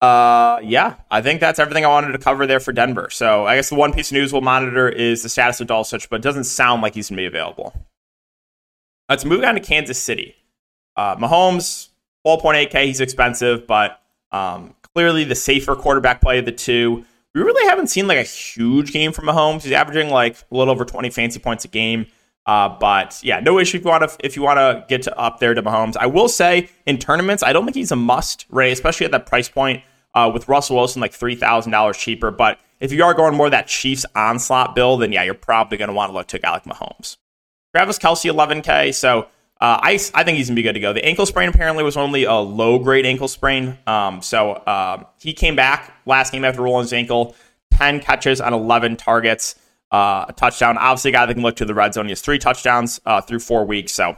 Uh, 0.00 0.58
yeah, 0.60 0.96
I 1.08 1.22
think 1.22 1.38
that's 1.38 1.60
everything 1.60 1.84
I 1.84 1.88
wanted 1.88 2.10
to 2.10 2.18
cover 2.18 2.48
there 2.48 2.58
for 2.58 2.72
Denver. 2.72 3.08
So 3.12 3.46
I 3.46 3.54
guess 3.54 3.68
the 3.68 3.76
one 3.76 3.92
piece 3.92 4.10
of 4.10 4.14
news 4.14 4.32
we'll 4.32 4.42
monitor 4.42 4.88
is 4.88 5.22
the 5.22 5.28
status 5.28 5.60
of 5.60 5.68
Dulcich, 5.68 6.08
but 6.08 6.16
it 6.16 6.22
doesn't 6.22 6.44
sound 6.44 6.82
like 6.82 6.94
he's 6.94 7.10
going 7.10 7.18
to 7.18 7.22
be 7.22 7.26
available. 7.26 7.72
Let's 9.08 9.24
move 9.24 9.44
on 9.44 9.54
to 9.54 9.60
Kansas 9.60 10.02
City. 10.02 10.34
Uh, 10.96 11.14
Mahomes, 11.14 11.90
12.8K, 12.26 12.86
he's 12.86 13.00
expensive, 13.00 13.68
but 13.68 14.02
um, 14.36 14.74
clearly 14.94 15.24
the 15.24 15.34
safer 15.34 15.74
quarterback 15.74 16.20
play 16.20 16.38
of 16.38 16.44
the 16.44 16.52
two. 16.52 17.04
We 17.34 17.42
really 17.42 17.68
haven't 17.68 17.88
seen 17.88 18.06
like 18.06 18.18
a 18.18 18.22
huge 18.22 18.92
game 18.92 19.12
from 19.12 19.26
Mahomes. 19.26 19.62
He's 19.62 19.72
averaging 19.72 20.10
like 20.10 20.36
a 20.50 20.56
little 20.56 20.72
over 20.72 20.84
20 20.84 21.10
fancy 21.10 21.38
points 21.38 21.64
a 21.64 21.68
game. 21.68 22.06
Uh, 22.46 22.68
but 22.68 23.20
yeah, 23.22 23.40
no 23.40 23.58
issue 23.58 23.78
if 23.78 23.84
you 23.84 23.90
want 23.90 24.08
to 24.08 24.16
if 24.24 24.36
you 24.36 24.42
want 24.42 24.58
to 24.58 24.84
get 24.88 25.02
to 25.02 25.18
up 25.18 25.40
there 25.40 25.52
to 25.52 25.62
Mahomes. 25.62 25.96
I 25.98 26.06
will 26.06 26.28
say 26.28 26.70
in 26.86 26.98
tournaments, 26.98 27.42
I 27.42 27.52
don't 27.52 27.64
think 27.64 27.74
he's 27.74 27.90
a 27.90 27.96
must, 27.96 28.46
Ray, 28.50 28.70
especially 28.70 29.04
at 29.04 29.12
that 29.12 29.26
price 29.26 29.48
point 29.48 29.82
uh, 30.14 30.30
with 30.32 30.48
Russell 30.48 30.76
Wilson 30.76 31.02
like 31.02 31.12
three 31.12 31.34
thousand 31.34 31.72
dollars 31.72 31.98
cheaper. 31.98 32.30
But 32.30 32.60
if 32.78 32.92
you 32.92 33.02
are 33.04 33.14
going 33.14 33.34
more 33.34 33.50
that 33.50 33.66
Chiefs 33.66 34.06
onslaught 34.14 34.74
bill, 34.74 34.96
then 34.96 35.10
yeah, 35.10 35.24
you're 35.24 35.34
probably 35.34 35.76
going 35.76 35.88
to 35.88 35.94
want 35.94 36.10
to 36.10 36.14
look 36.14 36.28
to 36.28 36.36
a 36.36 36.40
guy 36.40 36.52
like 36.52 36.64
Mahomes. 36.64 37.16
Travis 37.74 37.98
Kelce, 37.98 38.32
11K. 38.32 38.94
So 38.94 39.28
uh, 39.60 39.80
I, 39.82 39.98
I 40.14 40.24
think 40.24 40.38
he's 40.38 40.48
gonna 40.48 40.56
be 40.56 40.62
good 40.62 40.74
to 40.74 40.80
go. 40.80 40.92
The 40.92 41.04
ankle 41.04 41.26
sprain 41.26 41.48
apparently 41.48 41.82
was 41.82 41.96
only 41.96 42.24
a 42.24 42.34
low 42.34 42.78
grade 42.78 43.06
ankle 43.06 43.28
sprain. 43.28 43.78
Um, 43.86 44.20
so 44.22 44.52
uh, 44.52 45.04
he 45.20 45.32
came 45.32 45.56
back 45.56 45.94
last 46.04 46.32
game 46.32 46.44
after 46.44 46.62
rolling 46.62 46.84
his 46.84 46.92
ankle, 46.92 47.34
10 47.72 48.00
catches 48.00 48.40
on 48.40 48.52
11 48.52 48.96
targets 48.96 49.54
uh, 49.90 50.26
a 50.28 50.32
touchdown. 50.32 50.78
Obviously, 50.78 51.10
a 51.10 51.12
guy 51.12 51.26
that 51.26 51.34
can 51.34 51.42
look 51.42 51.56
to 51.56 51.64
the 51.64 51.74
red 51.74 51.94
zone. 51.94 52.06
He 52.06 52.10
has 52.10 52.20
three 52.20 52.38
touchdowns 52.38 53.00
uh, 53.06 53.20
through 53.20 53.40
four 53.40 53.64
weeks. 53.64 53.92
So, 53.92 54.16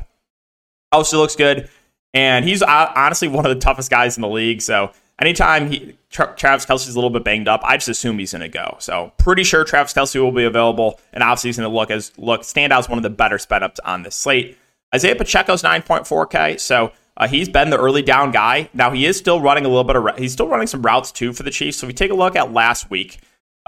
obviously, 0.92 1.18
looks 1.18 1.36
good. 1.36 1.68
And 2.14 2.44
he's 2.44 2.62
uh, 2.62 2.92
honestly 2.94 3.28
one 3.28 3.44
of 3.44 3.54
the 3.54 3.60
toughest 3.60 3.90
guys 3.90 4.16
in 4.16 4.22
the 4.22 4.28
league. 4.28 4.62
So, 4.62 4.92
anytime 5.20 5.70
he, 5.70 5.96
Tra- 6.10 6.34
Travis 6.36 6.64
Kelce's 6.64 6.94
a 6.94 6.98
little 6.98 7.10
bit 7.10 7.24
banged 7.24 7.48
up, 7.48 7.60
I 7.64 7.76
just 7.76 7.88
assume 7.88 8.18
he's 8.18 8.30
to 8.32 8.48
go. 8.48 8.76
So, 8.80 9.12
pretty 9.18 9.44
sure 9.44 9.64
Travis 9.64 9.92
Kelce 9.92 10.20
will 10.20 10.32
be 10.32 10.44
available. 10.44 11.00
And 11.12 11.22
obviously, 11.22 11.48
he's 11.48 11.56
to 11.56 11.68
look 11.68 11.90
as 11.90 12.16
look 12.18 12.44
stand 12.44 12.72
out 12.72 12.80
as 12.80 12.88
one 12.88 12.98
of 12.98 13.02
the 13.02 13.10
better 13.10 13.38
sped 13.38 13.62
ups 13.62 13.80
on 13.84 14.02
this 14.02 14.16
slate. 14.16 14.56
Isaiah 14.94 15.16
Pacheco's 15.16 15.62
9.4K. 15.62 16.58
So, 16.60 16.92
uh, 17.16 17.26
he's 17.26 17.48
been 17.48 17.70
the 17.70 17.78
early 17.78 18.02
down 18.02 18.30
guy. 18.30 18.70
Now 18.72 18.92
he 18.92 19.04
is 19.04 19.16
still 19.16 19.40
running 19.40 19.64
a 19.64 19.68
little 19.68 19.82
bit 19.82 19.96
of 19.96 20.16
he's 20.16 20.32
still 20.32 20.46
running 20.46 20.68
some 20.68 20.82
routes 20.82 21.10
too 21.10 21.32
for 21.32 21.42
the 21.42 21.50
Chiefs. 21.50 21.78
So 21.78 21.86
if 21.86 21.88
we 21.88 21.94
take 21.94 22.12
a 22.12 22.14
look 22.14 22.36
at 22.36 22.52
last 22.52 22.90
week, 22.90 23.18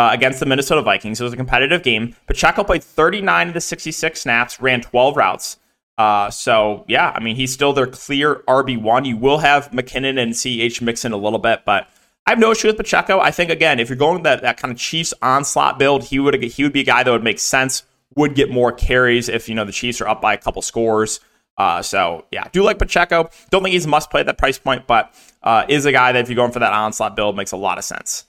uh, 0.01 0.09
against 0.13 0.41
the 0.41 0.47
Minnesota 0.47 0.81
Vikings. 0.81 1.21
It 1.21 1.25
was 1.25 1.35
a 1.35 1.37
competitive 1.37 1.83
game. 1.83 2.17
Pacheco 2.27 2.65
played 2.65 2.83
39 2.83 3.49
of 3.49 3.55
the 3.55 3.61
66 3.61 4.19
snaps, 4.19 4.59
ran 4.59 4.81
12 4.81 5.15
routes. 5.15 5.59
Uh, 5.99 6.31
so 6.31 6.87
yeah, 6.89 7.13
I 7.15 7.21
mean 7.21 7.37
he's 7.37 7.53
still 7.53 7.75
their 7.75 7.87
clear 7.87 8.37
RB 8.49 8.81
one. 8.81 9.05
You 9.05 9.19
will 9.19 9.39
have 9.39 9.71
McKinnon 9.73 10.19
and 10.19 10.33
CEH 10.33 10.81
mix 10.81 11.05
in 11.05 11.13
a 11.13 11.19
little 11.19 11.39
bit, 11.39 11.67
but 11.67 11.87
I 12.27 12.31
have 12.31 12.39
no 12.39 12.51
issue 12.53 12.69
with 12.69 12.79
Pacheco. 12.79 13.21
I 13.21 13.31
think 13.31 13.51
again, 13.51 13.79
if 13.79 13.91
you're 13.91 13.97
going 13.97 14.23
that 14.23 14.41
that 14.41 14.57
kind 14.57 14.73
of 14.73 14.79
Chiefs 14.79 15.13
onslaught 15.21 15.79
build, 15.79 16.05
he 16.05 16.19
would 16.19 16.43
he 16.43 16.63
would 16.63 16.73
be 16.73 16.81
a 16.81 16.85
guy 16.85 17.03
that 17.03 17.11
would 17.11 17.23
make 17.23 17.39
sense. 17.39 17.83
Would 18.17 18.35
get 18.35 18.51
more 18.51 18.73
carries 18.73 19.29
if 19.29 19.49
you 19.49 19.55
know 19.55 19.65
the 19.65 19.73
Chiefs 19.73 20.01
are 20.01 20.09
up 20.09 20.21
by 20.21 20.35
a 20.35 20.39
couple 20.39 20.63
scores. 20.63 21.21
Uh, 21.57 21.83
so 21.83 22.25
yeah, 22.31 22.49
do 22.53 22.63
like 22.63 22.79
Pacheco. 22.79 23.29
Don't 23.51 23.63
think 23.63 23.73
he's 23.73 23.85
a 23.85 23.89
must 23.89 24.11
play 24.11 24.21
at 24.21 24.27
that 24.27 24.39
price 24.39 24.59
point, 24.59 24.87
but 24.87 25.15
uh, 25.43 25.65
is 25.69 25.85
a 25.87 25.93
guy 25.93 26.13
that 26.13 26.21
if 26.21 26.29
you're 26.29 26.37
going 26.37 26.53
for 26.53 26.59
that 26.59 26.73
onslaught 26.73 27.15
build 27.15 27.37
makes 27.37 27.53
a 27.53 27.57
lot 27.57 27.79
of 27.79 27.85
sense. 27.85 28.25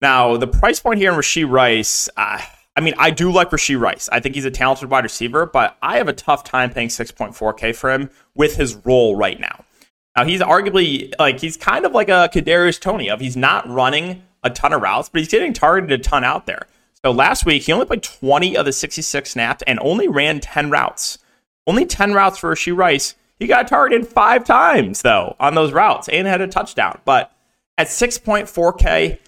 Now, 0.00 0.36
the 0.36 0.46
price 0.46 0.78
point 0.78 0.98
here 0.98 1.10
in 1.10 1.18
Rashee 1.18 1.48
Rice, 1.48 2.08
uh, 2.16 2.40
I 2.76 2.80
mean, 2.80 2.94
I 2.98 3.10
do 3.10 3.32
like 3.32 3.50
Rashee 3.50 3.80
Rice. 3.80 4.08
I 4.12 4.20
think 4.20 4.34
he's 4.34 4.44
a 4.44 4.50
talented 4.50 4.90
wide 4.90 5.04
receiver, 5.04 5.46
but 5.46 5.76
I 5.80 5.96
have 5.96 6.08
a 6.08 6.12
tough 6.12 6.44
time 6.44 6.70
paying 6.70 6.88
6.4K 6.88 7.74
for 7.74 7.90
him 7.90 8.10
with 8.34 8.56
his 8.56 8.76
role 8.76 9.16
right 9.16 9.40
now. 9.40 9.64
Now, 10.16 10.24
he's 10.24 10.40
arguably 10.40 11.12
like 11.18 11.40
he's 11.40 11.56
kind 11.56 11.84
of 11.84 11.92
like 11.92 12.08
a 12.08 12.30
Kadarius 12.32 12.80
Toney 12.80 13.10
of 13.10 13.20
he's 13.20 13.36
not 13.36 13.68
running 13.68 14.22
a 14.42 14.50
ton 14.50 14.72
of 14.72 14.82
routes, 14.82 15.08
but 15.08 15.20
he's 15.20 15.28
getting 15.28 15.52
targeted 15.52 16.00
a 16.00 16.02
ton 16.02 16.24
out 16.24 16.46
there. 16.46 16.66
So 17.04 17.10
last 17.10 17.46
week 17.46 17.62
he 17.62 17.72
only 17.72 17.86
played 17.86 18.02
20 18.02 18.56
of 18.56 18.64
the 18.64 18.72
66 18.72 19.30
snaps 19.30 19.62
and 19.66 19.78
only 19.80 20.08
ran 20.08 20.40
10 20.40 20.70
routes. 20.70 21.18
Only 21.66 21.84
10 21.84 22.14
routes 22.14 22.38
for 22.38 22.52
Rashee 22.52 22.76
Rice. 22.76 23.14
He 23.38 23.46
got 23.46 23.68
targeted 23.68 24.08
five 24.08 24.44
times 24.44 25.02
though 25.02 25.36
on 25.38 25.54
those 25.54 25.72
routes 25.72 26.08
and 26.08 26.26
had 26.26 26.40
a 26.40 26.46
touchdown. 26.46 27.00
But 27.04 27.32
at 27.78 27.88
6.4K, 27.88 29.18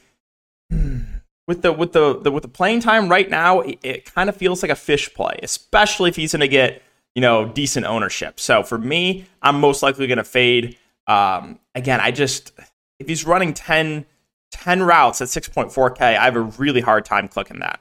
with 1.48 1.62
the 1.62 1.72
with 1.72 1.92
the, 1.92 2.20
the 2.20 2.30
with 2.30 2.42
the 2.42 2.48
playing 2.48 2.80
time 2.80 3.08
right 3.08 3.28
now, 3.28 3.60
it, 3.60 3.78
it 3.82 4.14
kind 4.14 4.28
of 4.28 4.36
feels 4.36 4.62
like 4.62 4.70
a 4.70 4.76
fish 4.76 5.12
play, 5.14 5.40
especially 5.42 6.10
if 6.10 6.16
he's 6.16 6.32
going 6.32 6.40
to 6.40 6.48
get 6.48 6.82
you 7.14 7.22
know 7.22 7.48
decent 7.48 7.86
ownership. 7.86 8.38
So 8.38 8.62
for 8.62 8.78
me, 8.78 9.26
I'm 9.42 9.58
most 9.58 9.82
likely 9.82 10.06
going 10.06 10.18
to 10.18 10.24
fade. 10.24 10.76
Um, 11.06 11.58
again, 11.74 12.00
I 12.00 12.10
just 12.10 12.52
if 13.00 13.08
he's 13.08 13.24
running 13.24 13.54
10, 13.54 14.04
10 14.50 14.82
routes 14.82 15.20
at 15.20 15.28
6.4K, 15.28 16.00
I 16.00 16.24
have 16.24 16.36
a 16.36 16.40
really 16.40 16.80
hard 16.80 17.04
time 17.04 17.28
clicking 17.28 17.60
that. 17.60 17.80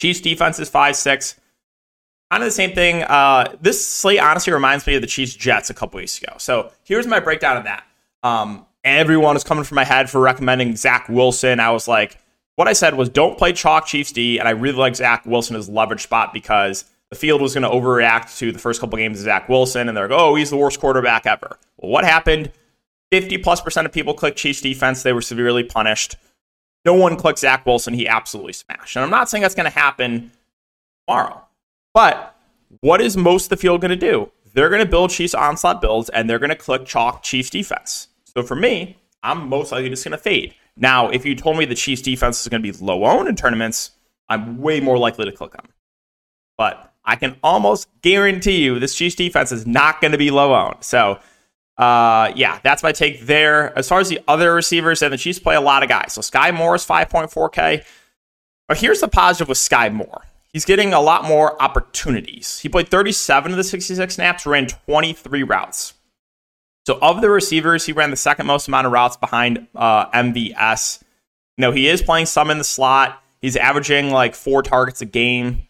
Chiefs 0.00 0.20
defense 0.20 0.58
is 0.58 0.68
five 0.68 0.96
six. 0.96 1.36
Kind 2.30 2.42
of 2.42 2.48
the 2.48 2.52
same 2.52 2.74
thing. 2.74 3.02
Uh, 3.02 3.54
this 3.60 3.86
slate 3.86 4.18
honestly 4.18 4.52
reminds 4.52 4.86
me 4.86 4.96
of 4.96 5.00
the 5.00 5.06
Chiefs 5.06 5.34
Jets 5.34 5.70
a 5.70 5.74
couple 5.74 5.98
weeks 5.98 6.20
ago. 6.20 6.34
So 6.38 6.72
here's 6.82 7.06
my 7.06 7.20
breakdown 7.20 7.56
of 7.56 7.64
that. 7.64 7.84
Um, 8.22 8.66
everyone 8.84 9.36
is 9.36 9.44
coming 9.44 9.64
from 9.64 9.76
my 9.76 9.84
head 9.84 10.10
for 10.10 10.20
recommending 10.20 10.74
Zach 10.76 11.08
Wilson. 11.08 11.60
I 11.60 11.70
was 11.70 11.86
like, 11.86 12.18
what 12.56 12.68
I 12.68 12.72
said 12.72 12.94
was 12.94 13.08
don't 13.08 13.38
play 13.38 13.52
chalk 13.52 13.86
Chiefs 13.86 14.12
D, 14.12 14.38
and 14.38 14.48
I 14.48 14.52
really 14.52 14.78
like 14.78 14.96
Zach 14.96 15.24
Wilson 15.24 15.56
as 15.56 15.68
leverage 15.68 16.02
spot 16.02 16.32
because 16.32 16.84
the 17.10 17.16
field 17.16 17.40
was 17.40 17.54
going 17.54 17.62
to 17.62 17.68
overreact 17.68 18.36
to 18.38 18.50
the 18.50 18.58
first 18.58 18.80
couple 18.80 18.96
games 18.98 19.18
of 19.20 19.24
Zach 19.24 19.48
Wilson, 19.48 19.88
and 19.88 19.96
they're 19.96 20.08
like, 20.08 20.18
oh, 20.18 20.34
he's 20.34 20.50
the 20.50 20.56
worst 20.56 20.80
quarterback 20.80 21.26
ever. 21.26 21.58
Well, 21.76 21.92
what 21.92 22.04
happened? 22.04 22.50
50 23.12 23.38
plus 23.38 23.60
percent 23.60 23.86
of 23.86 23.92
people 23.92 24.14
click 24.14 24.36
Chiefs 24.36 24.60
defense. 24.60 25.02
They 25.02 25.12
were 25.12 25.22
severely 25.22 25.64
punished. 25.64 26.16
No 26.84 26.94
one 26.94 27.16
clicked 27.16 27.40
Zach 27.40 27.66
Wilson. 27.66 27.94
He 27.94 28.06
absolutely 28.06 28.52
smashed. 28.52 28.96
And 28.96 29.04
I'm 29.04 29.10
not 29.10 29.28
saying 29.28 29.42
that's 29.42 29.54
going 29.54 29.70
to 29.70 29.78
happen 29.78 30.30
tomorrow. 31.06 31.42
But 31.94 32.36
what 32.80 33.00
is 33.00 33.16
most 33.16 33.50
the 33.50 33.56
field 33.56 33.80
going 33.80 33.90
to 33.90 33.96
do? 33.96 34.30
They're 34.54 34.68
going 34.68 34.84
to 34.84 34.90
build 34.90 35.10
Chiefs 35.10 35.34
onslaught 35.34 35.80
builds 35.80 36.08
and 36.10 36.28
they're 36.28 36.38
going 36.38 36.50
to 36.50 36.56
click 36.56 36.86
chalk 36.86 37.22
Chiefs 37.22 37.50
defense. 37.50 38.08
So 38.34 38.42
for 38.42 38.54
me, 38.54 38.98
I'm 39.22 39.48
most 39.48 39.72
likely 39.72 39.90
just 39.90 40.04
going 40.04 40.12
to 40.12 40.18
fade. 40.18 40.54
Now, 40.76 41.08
if 41.08 41.24
you 41.24 41.34
told 41.34 41.58
me 41.58 41.64
the 41.64 41.74
Chiefs 41.74 42.02
defense 42.02 42.40
is 42.40 42.48
going 42.48 42.62
to 42.62 42.72
be 42.72 42.78
low 42.84 43.04
owned 43.04 43.28
in 43.28 43.34
tournaments, 43.34 43.92
I'm 44.28 44.58
way 44.58 44.80
more 44.80 44.98
likely 44.98 45.24
to 45.24 45.32
click 45.32 45.52
them. 45.52 45.66
But 46.58 46.92
I 47.04 47.16
can 47.16 47.36
almost 47.42 47.88
guarantee 48.02 48.62
you 48.62 48.78
this 48.78 48.94
Chiefs 48.94 49.16
defense 49.16 49.52
is 49.52 49.66
not 49.66 50.00
going 50.00 50.12
to 50.12 50.18
be 50.18 50.30
low 50.30 50.54
owned. 50.54 50.82
So, 50.84 51.18
uh, 51.78 52.32
yeah, 52.34 52.58
that's 52.62 52.82
my 52.82 52.92
take 52.92 53.20
there. 53.26 53.76
As 53.78 53.88
far 53.88 54.00
as 54.00 54.08
the 54.08 54.20
other 54.26 54.54
receivers, 54.54 55.02
and 55.02 55.12
the 55.12 55.18
Chiefs 55.18 55.38
play 55.38 55.56
a 55.56 55.60
lot 55.60 55.82
of 55.82 55.88
guys. 55.88 56.12
So 56.12 56.20
Skyy 56.20 56.54
Moore 56.54 56.74
is 56.74 56.86
5.4K. 56.86 57.84
But 58.68 58.78
here's 58.78 59.00
the 59.00 59.08
positive 59.08 59.48
with 59.48 59.58
Skyy 59.58 59.92
Moore 59.92 60.22
he's 60.52 60.64
getting 60.64 60.94
a 60.94 61.00
lot 61.00 61.24
more 61.24 61.60
opportunities. 61.62 62.60
He 62.60 62.70
played 62.70 62.88
37 62.88 63.52
of 63.52 63.58
the 63.58 63.64
66 63.64 64.14
snaps, 64.14 64.46
ran 64.46 64.66
23 64.66 65.42
routes. 65.42 65.92
So 66.86 66.98
of 67.02 67.20
the 67.20 67.28
receivers, 67.28 67.84
he 67.84 67.92
ran 67.92 68.10
the 68.10 68.16
second 68.16 68.46
most 68.46 68.66
amount 68.66 68.86
of 68.86 68.92
routes 68.94 69.18
behind 69.18 69.66
uh, 69.74 70.08
MVS. 70.12 71.02
Know, 71.58 71.72
he 71.72 71.88
is 71.88 72.00
playing 72.00 72.24
some 72.24 72.50
in 72.50 72.56
the 72.56 72.64
slot. 72.64 73.22
He's 73.42 73.56
averaging 73.56 74.10
like 74.10 74.34
four 74.34 74.62
targets 74.62 75.02
a 75.02 75.04
game. 75.04 75.66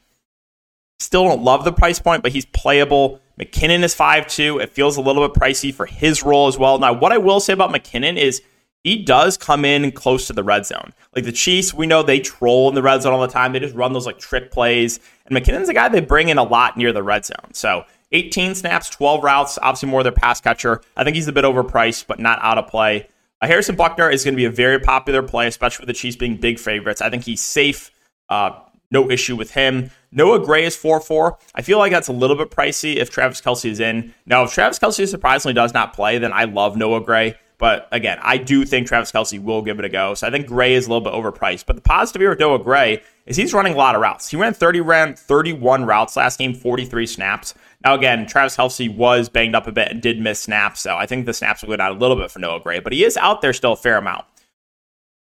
Still 1.01 1.25
don't 1.25 1.43
love 1.43 1.65
the 1.65 1.73
price 1.73 1.99
point, 1.99 2.23
but 2.23 2.31
he's 2.31 2.45
playable. 2.45 3.21
McKinnon 3.41 3.83
is 3.83 3.95
5'2. 3.95 4.63
It 4.63 4.71
feels 4.71 4.97
a 4.97 5.01
little 5.01 5.27
bit 5.27 5.39
pricey 5.39 5.73
for 5.73 5.87
his 5.87 6.23
role 6.23 6.47
as 6.47 6.57
well. 6.57 6.79
Now, 6.79 6.93
what 6.93 7.13
I 7.13 7.19
will 7.19 7.41
say 7.41 7.53
about 7.53 7.71
McKinnon 7.71 8.17
is 8.17 8.43
he 8.83 9.03
does 9.03 9.37
come 9.37 9.65
in 9.65 9.91
close 9.93 10.27
to 10.29 10.33
the 10.33 10.45
red 10.45 10.65
zone. 10.65 10.93
Like 11.15 11.25
the 11.25 11.33
Chiefs, 11.33 11.75
we 11.75 11.87
know 11.87 12.03
they 12.03 12.21
troll 12.21 12.69
in 12.69 12.75
the 12.75 12.83
red 12.83 13.03
zone 13.03 13.13
all 13.13 13.21
the 13.21 13.27
time. 13.27 13.53
They 13.53 13.61
just 13.61 13.75
run 13.75 13.93
those 13.93 14.07
like 14.07 14.19
trick 14.19 14.51
plays. 14.51 15.01
And 15.27 15.37
McKinnon's 15.37 15.69
a 15.69 15.75
guy 15.75 15.89
they 15.89 16.01
bring 16.01 16.29
in 16.29 16.39
a 16.39 16.45
lot 16.45 16.77
near 16.77 16.93
the 16.93 17.03
red 17.03 17.25
zone. 17.25 17.53
So 17.53 17.85
18 18.13 18.55
snaps, 18.55 18.89
12 18.91 19.25
routes, 19.25 19.59
obviously 19.61 19.89
more 19.89 20.01
of 20.01 20.05
their 20.05 20.13
pass 20.13 20.41
catcher. 20.41 20.81
I 20.97 21.05
think 21.05 21.17
he's 21.17 21.29
a 21.29 21.33
bit 21.33 21.45
overpriced, 21.45 22.07
but 22.07 22.21
not 22.21 22.39
out 22.43 22.59
of 22.59 22.69
play. 22.69 23.09
Uh, 23.41 23.49
Harrison 23.49 23.77
Butker 23.77 24.13
is 24.13 24.25
going 24.25 24.35
to 24.35 24.37
be 24.37 24.45
a 24.45 24.51
very 24.51 24.79
popular 24.79 25.23
play, 25.23 25.47
especially 25.47 25.83
with 25.83 25.89
the 25.89 26.01
Chiefs 26.01 26.17
being 26.17 26.37
big 26.37 26.59
favorites. 26.59 27.03
I 27.03 27.11
think 27.11 27.25
he's 27.25 27.43
safe. 27.43 27.91
Uh, 28.29 28.51
no 28.91 29.11
issue 29.11 29.37
with 29.37 29.51
him. 29.51 29.91
Noah 30.13 30.45
Gray 30.45 30.65
is 30.65 30.77
4 30.77 31.01
4. 31.01 31.39
I 31.55 31.63
feel 31.63 31.79
like 31.79 31.93
that's 31.93 32.09
a 32.09 32.13
little 32.13 32.37
bit 32.37 32.51
pricey 32.51 32.97
if 32.97 33.11
Travis 33.11 33.41
Kelce 33.41 33.71
is 33.71 33.81
in. 33.81 34.15
Now, 34.25 34.45
if 34.45 34.53
Travis 34.53 34.79
Kelce 34.79 35.09
surprisingly 35.09 35.55
does 35.55 35.75
not 35.75 35.93
play, 35.93 36.19
then 36.19 36.33
I 36.33 36.45
love 36.45 36.77
Noah 36.77 37.01
Gray. 37.01 37.37
But 37.59 37.89
again, 37.91 38.19
I 38.21 38.37
do 38.37 38.67
think 38.67 38.87
Travis 38.87 39.11
Kelce 39.11 39.43
will 39.43 39.63
give 39.63 39.79
it 39.79 39.85
a 39.85 39.89
go. 39.89 40.13
So 40.15 40.27
I 40.27 40.31
think 40.31 40.47
Gray 40.47 40.75
is 40.75 40.87
a 40.87 40.91
little 40.91 41.01
bit 41.01 41.15
overpriced. 41.15 41.65
But 41.65 41.77
the 41.77 41.83
positive 41.83 42.21
here 42.21 42.31
with 42.31 42.39
Noah 42.39 42.59
Gray 42.59 43.03
is 43.25 43.37
he's 43.37 43.55
running 43.55 43.73
a 43.73 43.77
lot 43.77 43.95
of 43.95 44.03
routes. 44.03 44.29
He 44.29 44.37
ran 44.37 44.53
30 44.53 44.83
ran 44.83 45.17
31 45.17 45.87
routes 45.87 46.17
last 46.17 46.39
game, 46.39 46.55
43 46.55 47.07
snaps. 47.07 47.55
Now 47.83 47.95
again, 47.95 48.27
Travis 48.27 48.57
Kelce 48.57 48.95
was 48.95 49.29
banged 49.29 49.55
up 49.55 49.67
a 49.67 49.73
bit 49.73 49.89
and 49.89 50.03
did 50.03 50.21
miss 50.21 50.41
snaps, 50.41 50.81
so 50.81 50.97
I 50.97 51.07
think 51.07 51.25
the 51.25 51.33
snaps 51.33 51.63
will 51.63 51.71
go 51.71 51.77
down 51.77 51.97
a 51.97 51.99
little 51.99 52.17
bit 52.17 52.31
for 52.31 52.41
Noah 52.41 52.61
Gray, 52.61 52.81
but 52.81 52.93
he 52.93 53.05
is 53.05 53.17
out 53.17 53.43
there 53.43 53.53
still 53.53 53.73
a 53.73 53.77
fair 53.77 53.99
amount. 53.99 54.25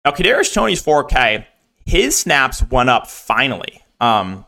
Now 0.05 0.11
Kadarius 0.11 0.53
Toney's 0.53 0.83
4K, 0.83 1.47
his 1.85 2.19
snaps 2.19 2.63
went 2.71 2.91
up 2.91 3.07
finally. 3.07 3.83
Um, 4.01 4.45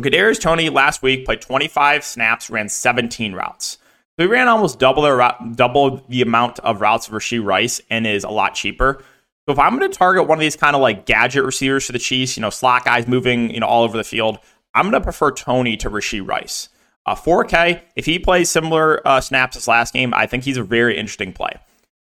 so 0.00 0.10
Kadarius 0.10 0.40
Toney 0.40 0.70
last 0.70 1.02
week 1.02 1.26
played 1.26 1.42
25 1.42 2.04
snaps, 2.04 2.48
ran 2.48 2.68
17 2.68 3.34
routes. 3.34 3.78
So 4.18 4.24
he 4.24 4.26
ran 4.26 4.48
almost 4.48 4.78
double 4.78 5.02
the 5.02 5.34
double 5.54 6.02
the 6.08 6.22
amount 6.22 6.58
of 6.60 6.80
routes 6.80 7.08
of 7.08 7.14
Rashee 7.14 7.44
Rice 7.44 7.80
and 7.90 8.06
is 8.06 8.24
a 8.24 8.30
lot 8.30 8.54
cheaper. 8.54 9.02
So 9.46 9.52
if 9.52 9.58
I'm 9.58 9.78
going 9.78 9.90
to 9.90 9.96
target 9.96 10.26
one 10.26 10.38
of 10.38 10.40
these 10.40 10.56
kind 10.56 10.76
of 10.76 10.82
like 10.82 11.06
gadget 11.06 11.44
receivers 11.44 11.86
for 11.86 11.92
the 11.92 11.98
Chiefs, 11.98 12.36
you 12.36 12.40
know, 12.40 12.50
slot 12.50 12.84
guys 12.84 13.06
moving, 13.06 13.50
you 13.50 13.60
know, 13.60 13.66
all 13.66 13.82
over 13.82 13.96
the 13.96 14.04
field, 14.04 14.38
I'm 14.74 14.84
going 14.84 15.00
to 15.00 15.00
prefer 15.00 15.32
Toney 15.32 15.76
to 15.78 15.90
Rashee 15.90 16.26
Rice. 16.26 16.68
Uh, 17.06 17.14
4K, 17.14 17.82
if 17.96 18.06
he 18.06 18.18
plays 18.18 18.50
similar 18.50 19.06
uh, 19.06 19.20
snaps 19.20 19.56
as 19.56 19.66
last 19.66 19.92
game, 19.92 20.14
I 20.14 20.26
think 20.26 20.44
he's 20.44 20.58
a 20.58 20.62
very 20.62 20.96
interesting 20.96 21.32
play. 21.32 21.52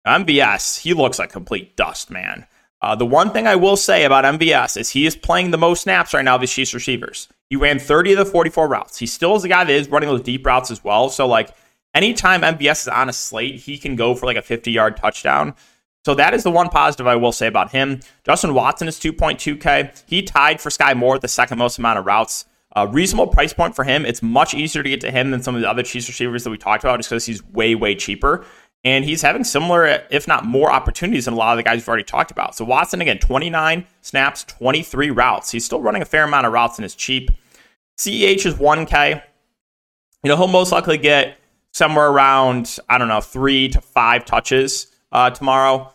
MVS, 0.06 0.80
he 0.80 0.94
looks 0.94 1.18
like 1.18 1.30
complete 1.30 1.76
dust, 1.76 2.10
man. 2.10 2.46
Uh, 2.80 2.94
the 2.94 3.06
one 3.06 3.30
thing 3.30 3.46
I 3.46 3.56
will 3.56 3.76
say 3.76 4.04
about 4.04 4.24
MVS 4.24 4.76
is 4.76 4.90
he 4.90 5.06
is 5.06 5.16
playing 5.16 5.50
the 5.50 5.58
most 5.58 5.82
snaps 5.82 6.14
right 6.14 6.24
now 6.24 6.36
of 6.36 6.42
his 6.42 6.52
Chiefs 6.52 6.74
receivers. 6.74 7.28
He 7.50 7.56
ran 7.56 7.78
30 7.78 8.12
of 8.12 8.18
the 8.18 8.24
44 8.24 8.68
routes. 8.68 8.98
He 8.98 9.06
still 9.06 9.36
is 9.36 9.44
a 9.44 9.48
guy 9.48 9.64
that 9.64 9.72
is 9.72 9.88
running 9.88 10.08
those 10.08 10.22
deep 10.22 10.46
routes 10.46 10.70
as 10.70 10.82
well. 10.82 11.08
So, 11.08 11.26
like, 11.26 11.54
anytime 11.94 12.42
MVS 12.42 12.82
is 12.82 12.88
on 12.88 13.08
a 13.08 13.12
slate, 13.12 13.60
he 13.60 13.78
can 13.78 13.96
go 13.96 14.14
for 14.14 14.26
like 14.26 14.36
a 14.36 14.42
50 14.42 14.70
yard 14.70 14.96
touchdown. 14.96 15.54
So 16.04 16.14
that 16.14 16.34
is 16.34 16.42
the 16.42 16.50
one 16.50 16.68
positive 16.68 17.06
I 17.06 17.16
will 17.16 17.32
say 17.32 17.46
about 17.46 17.70
him. 17.70 18.00
Justin 18.24 18.52
Watson 18.52 18.88
is 18.88 18.98
2.2K. 18.98 20.02
He 20.06 20.22
tied 20.22 20.60
for 20.60 20.68
Skyy 20.68 20.94
Moore 20.94 21.18
the 21.18 21.28
second 21.28 21.58
most 21.58 21.78
amount 21.78 21.98
of 21.98 22.04
routes. 22.04 22.44
A 22.76 22.88
reasonable 22.88 23.28
price 23.28 23.52
point 23.52 23.74
for 23.74 23.84
him. 23.84 24.04
It's 24.04 24.20
much 24.20 24.52
easier 24.52 24.82
to 24.82 24.90
get 24.90 25.00
to 25.02 25.10
him 25.10 25.30
than 25.30 25.42
some 25.42 25.54
of 25.54 25.62
the 25.62 25.70
other 25.70 25.82
Chiefs 25.82 26.08
receivers 26.08 26.44
that 26.44 26.50
we 26.50 26.58
talked 26.58 26.82
about 26.82 26.98
just 26.98 27.08
because 27.08 27.24
he's 27.24 27.42
way, 27.44 27.74
way 27.74 27.94
cheaper. 27.94 28.44
And 28.84 29.04
he's 29.04 29.22
having 29.22 29.44
similar, 29.44 30.04
if 30.10 30.28
not 30.28 30.44
more, 30.44 30.70
opportunities 30.70 31.24
than 31.24 31.34
a 31.34 31.36
lot 31.36 31.52
of 31.52 31.56
the 31.56 31.62
guys 31.62 31.76
we've 31.76 31.88
already 31.88 32.04
talked 32.04 32.30
about. 32.30 32.54
So 32.54 32.66
Watson, 32.66 33.00
again, 33.00 33.18
29 33.18 33.86
snaps, 34.02 34.44
23 34.44 35.10
routes. 35.10 35.50
He's 35.50 35.64
still 35.64 35.80
running 35.80 36.02
a 36.02 36.04
fair 36.04 36.24
amount 36.24 36.46
of 36.46 36.52
routes 36.52 36.78
and 36.78 36.84
is 36.84 36.94
cheap. 36.94 37.30
CEH 37.96 38.44
is 38.44 38.54
1K. 38.54 39.22
You 40.22 40.28
know, 40.28 40.36
he'll 40.36 40.48
most 40.48 40.70
likely 40.70 40.98
get 40.98 41.38
somewhere 41.72 42.08
around, 42.08 42.78
I 42.88 42.98
don't 42.98 43.08
know, 43.08 43.22
three 43.22 43.68
to 43.70 43.80
five 43.80 44.26
touches 44.26 44.88
uh, 45.12 45.30
tomorrow. 45.30 45.90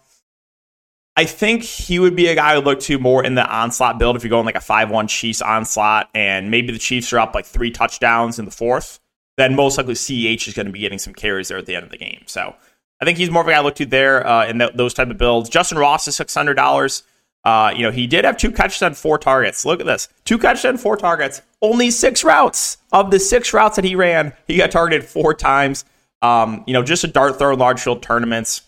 I 1.15 1.25
think 1.25 1.63
he 1.63 1.99
would 1.99 2.15
be 2.15 2.27
a 2.27 2.35
guy 2.35 2.53
I 2.53 2.55
would 2.55 2.65
look 2.65 2.79
to 2.81 2.97
more 2.97 3.23
in 3.23 3.35
the 3.35 3.45
onslaught 3.45 3.99
build 3.99 4.15
if 4.15 4.23
you're 4.23 4.29
going 4.29 4.45
like 4.45 4.55
a 4.55 4.61
5 4.61 4.89
1 4.89 5.07
Chiefs 5.07 5.41
onslaught 5.41 6.09
and 6.15 6.49
maybe 6.49 6.71
the 6.71 6.79
Chiefs 6.79 7.11
are 7.11 7.19
up 7.19 7.35
like 7.35 7.45
three 7.45 7.71
touchdowns 7.71 8.39
in 8.39 8.45
the 8.45 8.51
fourth. 8.51 8.99
Then 9.35 9.55
most 9.55 9.77
likely 9.77 9.95
CEH 9.95 10.47
is 10.47 10.53
going 10.53 10.65
to 10.65 10.71
be 10.71 10.79
getting 10.79 10.97
some 10.97 11.13
carries 11.13 11.49
there 11.49 11.57
at 11.57 11.65
the 11.65 11.75
end 11.75 11.83
of 11.83 11.91
the 11.91 11.97
game. 11.97 12.23
So 12.25 12.55
I 13.01 13.05
think 13.05 13.17
he's 13.17 13.31
more 13.31 13.41
of 13.41 13.47
a 13.47 13.51
guy 13.51 13.57
I 13.57 13.61
look 13.61 13.75
to 13.75 13.85
there 13.85 14.25
uh, 14.25 14.47
in 14.47 14.59
th- 14.59 14.73
those 14.75 14.93
type 14.93 15.09
of 15.09 15.17
builds. 15.17 15.49
Justin 15.49 15.77
Ross 15.77 16.07
is 16.07 16.17
$600. 16.17 17.03
Uh, 17.45 17.73
you 17.75 17.83
know, 17.83 17.91
he 17.91 18.05
did 18.05 18.25
have 18.25 18.37
two 18.37 18.51
catches 18.51 18.81
on 18.81 18.93
four 18.93 19.17
targets. 19.17 19.65
Look 19.65 19.79
at 19.79 19.85
this. 19.85 20.09
Two 20.25 20.37
catches 20.37 20.65
on 20.65 20.77
four 20.77 20.97
targets, 20.97 21.41
only 21.61 21.89
six 21.91 22.23
routes. 22.23 22.77
Of 22.91 23.11
the 23.11 23.19
six 23.19 23.53
routes 23.53 23.77
that 23.77 23.85
he 23.85 23.95
ran, 23.95 24.33
he 24.47 24.57
got 24.57 24.71
targeted 24.71 25.07
four 25.07 25.33
times. 25.33 25.85
Um, 26.21 26.63
you 26.67 26.73
know, 26.73 26.83
just 26.83 27.03
a 27.05 27.07
dart 27.07 27.39
throw 27.39 27.53
in 27.53 27.59
large 27.59 27.79
field 27.79 28.03
tournaments. 28.03 28.63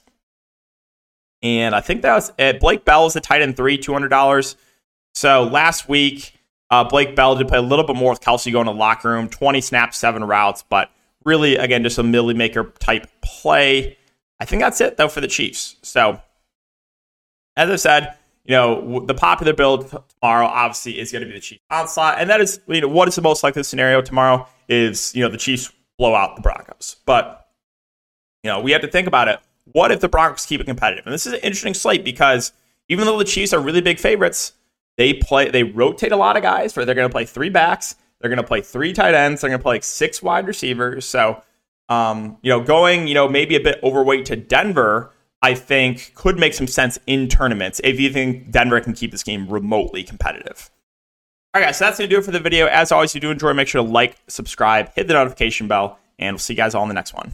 And 1.44 1.76
I 1.76 1.82
think 1.82 2.04
that 2.04 2.14
was 2.14 2.32
it. 2.38 2.60
Blake 2.60 2.86
Bell 2.86 3.06
is 3.08 3.14
the 3.14 3.20
tight 3.20 3.42
end 3.42 3.58
three, 3.58 3.78
$200. 3.78 4.56
So 5.14 5.44
last 5.44 5.90
week, 5.90 6.34
uh, 6.70 6.86
Blake 6.86 7.16
Bell 7.16 7.36
did 7.36 7.48
play 7.50 7.58
a 7.58 7.64
little 7.64 7.86
bit 7.86 7.98
more 7.98 8.12
with 8.12 8.22
Kelce 8.22 8.52
going 8.52 8.68
to 8.68 8.72
locker 8.72 9.10
room, 9.10 9.28
20 9.28 9.60
snaps, 9.60 9.98
seven 9.98 10.24
routes, 10.24 10.64
but 10.70 10.90
really, 11.26 11.58
again, 11.58 11.84
just 11.84 11.98
a 11.98 12.04
milli 12.04 12.36
maker 12.36 12.72
type 12.80 13.08
play. 13.22 13.98
I 14.42 14.46
think 14.46 14.60
that's 14.60 14.82
it, 14.82 14.98
though, 14.98 15.08
for 15.08 15.22
the 15.22 15.28
Chiefs. 15.28 15.76
So, 15.84 16.20
as 17.56 17.70
I 17.70 17.76
said, 17.76 18.18
you 18.44 18.56
know, 18.56 19.06
the 19.06 19.14
popular 19.14 19.54
build 19.54 19.88
tomorrow 20.20 20.48
obviously 20.48 21.00
is 21.00 21.12
going 21.12 21.22
to 21.22 21.28
be 21.28 21.36
the 21.36 21.40
Chiefs 21.40 21.62
onslaught. 21.70 22.18
And 22.18 22.28
that 22.32 22.42
is, 22.42 22.60
you 22.68 22.82
know, 22.82 22.88
what 22.88 23.08
is 23.08 23.16
the 23.16 23.22
most 23.22 23.44
likely 23.44 23.62
scenario 23.62 24.02
tomorrow 24.02 24.48
is, 24.68 25.16
you 25.16 25.22
know, 25.22 25.30
the 25.30 25.38
Chiefs 25.38 25.72
blow 26.00 26.16
out 26.16 26.36
the 26.36 26.42
Broncos. 26.42 26.96
But, 27.06 27.48
you 28.42 28.50
know, 28.50 28.60
we 28.60 28.72
have 28.72 28.82
to 28.82 28.88
think 28.88 29.08
about 29.08 29.28
it. 29.28 29.40
What 29.74 29.92
if 29.92 30.00
the 30.00 30.10
Broncos 30.10 30.48
keep 30.48 30.60
it 30.60 30.66
competitive? 30.66 31.06
And 31.06 31.14
this 31.14 31.28
is 31.28 31.34
an 31.34 31.40
interesting 31.42 31.76
slate 31.76 32.04
because 32.04 32.52
even 32.90 33.06
though 33.06 33.20
the 33.20 33.26
Chiefs 33.26 33.54
are 33.54 33.62
really 33.62 33.82
big 33.82 34.00
favorites, 34.00 34.54
they 34.98 35.14
play, 35.14 35.52
they 35.52 35.62
rotate 35.62 36.14
a 36.14 36.18
lot 36.18 36.36
of 36.36 36.42
guys. 36.42 36.74
For 36.74 36.84
they're 36.84 36.96
going 36.96 37.08
to 37.08 37.14
play 37.14 37.26
three 37.26 37.50
backs, 37.50 37.94
they're 38.20 38.30
going 38.30 38.38
to 38.38 38.44
play 38.44 38.62
three 38.62 38.92
tight 38.92 39.14
ends, 39.14 39.42
they're 39.42 39.52
going 39.52 39.60
to 39.60 39.64
play 39.64 39.76
like 39.76 39.84
six 39.84 40.24
wide 40.24 40.48
receivers. 40.48 41.06
So, 41.06 41.44
um, 41.92 42.38
you 42.42 42.50
know, 42.50 42.62
going, 42.62 43.08
you 43.08 43.14
know, 43.14 43.28
maybe 43.28 43.56
a 43.56 43.60
bit 43.60 43.80
overweight 43.84 44.26
to 44.26 44.36
Denver 44.36 45.12
I 45.42 45.56
think 45.56 46.14
could 46.14 46.38
make 46.38 46.54
some 46.54 46.68
sense 46.68 47.00
in 47.08 47.28
tournaments 47.28 47.82
if 47.84 48.00
you 48.00 48.12
think 48.12 48.52
Denver 48.52 48.80
can 48.80 48.94
keep 48.94 49.12
this 49.12 49.24
game 49.24 49.48
remotely 49.50 50.04
competitive. 50.04 50.70
All 51.54 51.60
right, 51.60 51.68
guys, 51.68 51.78
so 51.78 51.86
that's 51.86 51.98
going 51.98 52.10
to 52.10 52.16
do 52.16 52.20
it 52.20 52.26
for 52.26 52.32
the 52.32 52.40
video. 52.40 52.68
As 52.68 52.92
always, 52.92 53.12
if 53.12 53.16
you 53.16 53.22
do 53.22 53.32
enjoy, 53.32 53.54
make 53.54 53.68
sure 53.68 53.84
to 53.84 53.90
like, 53.90 54.18
subscribe, 54.28 54.94
hit 54.94 55.08
the 55.08 55.14
notification 55.14 55.68
bell, 55.68 56.00
and 56.20 56.36
we'll 56.36 56.40
see 56.40 56.54
you 56.54 56.58
guys 56.58 56.76
all 56.76 56.84
in 56.84 56.90
the 56.90 56.94
next 56.94 57.14
one. 57.14 57.34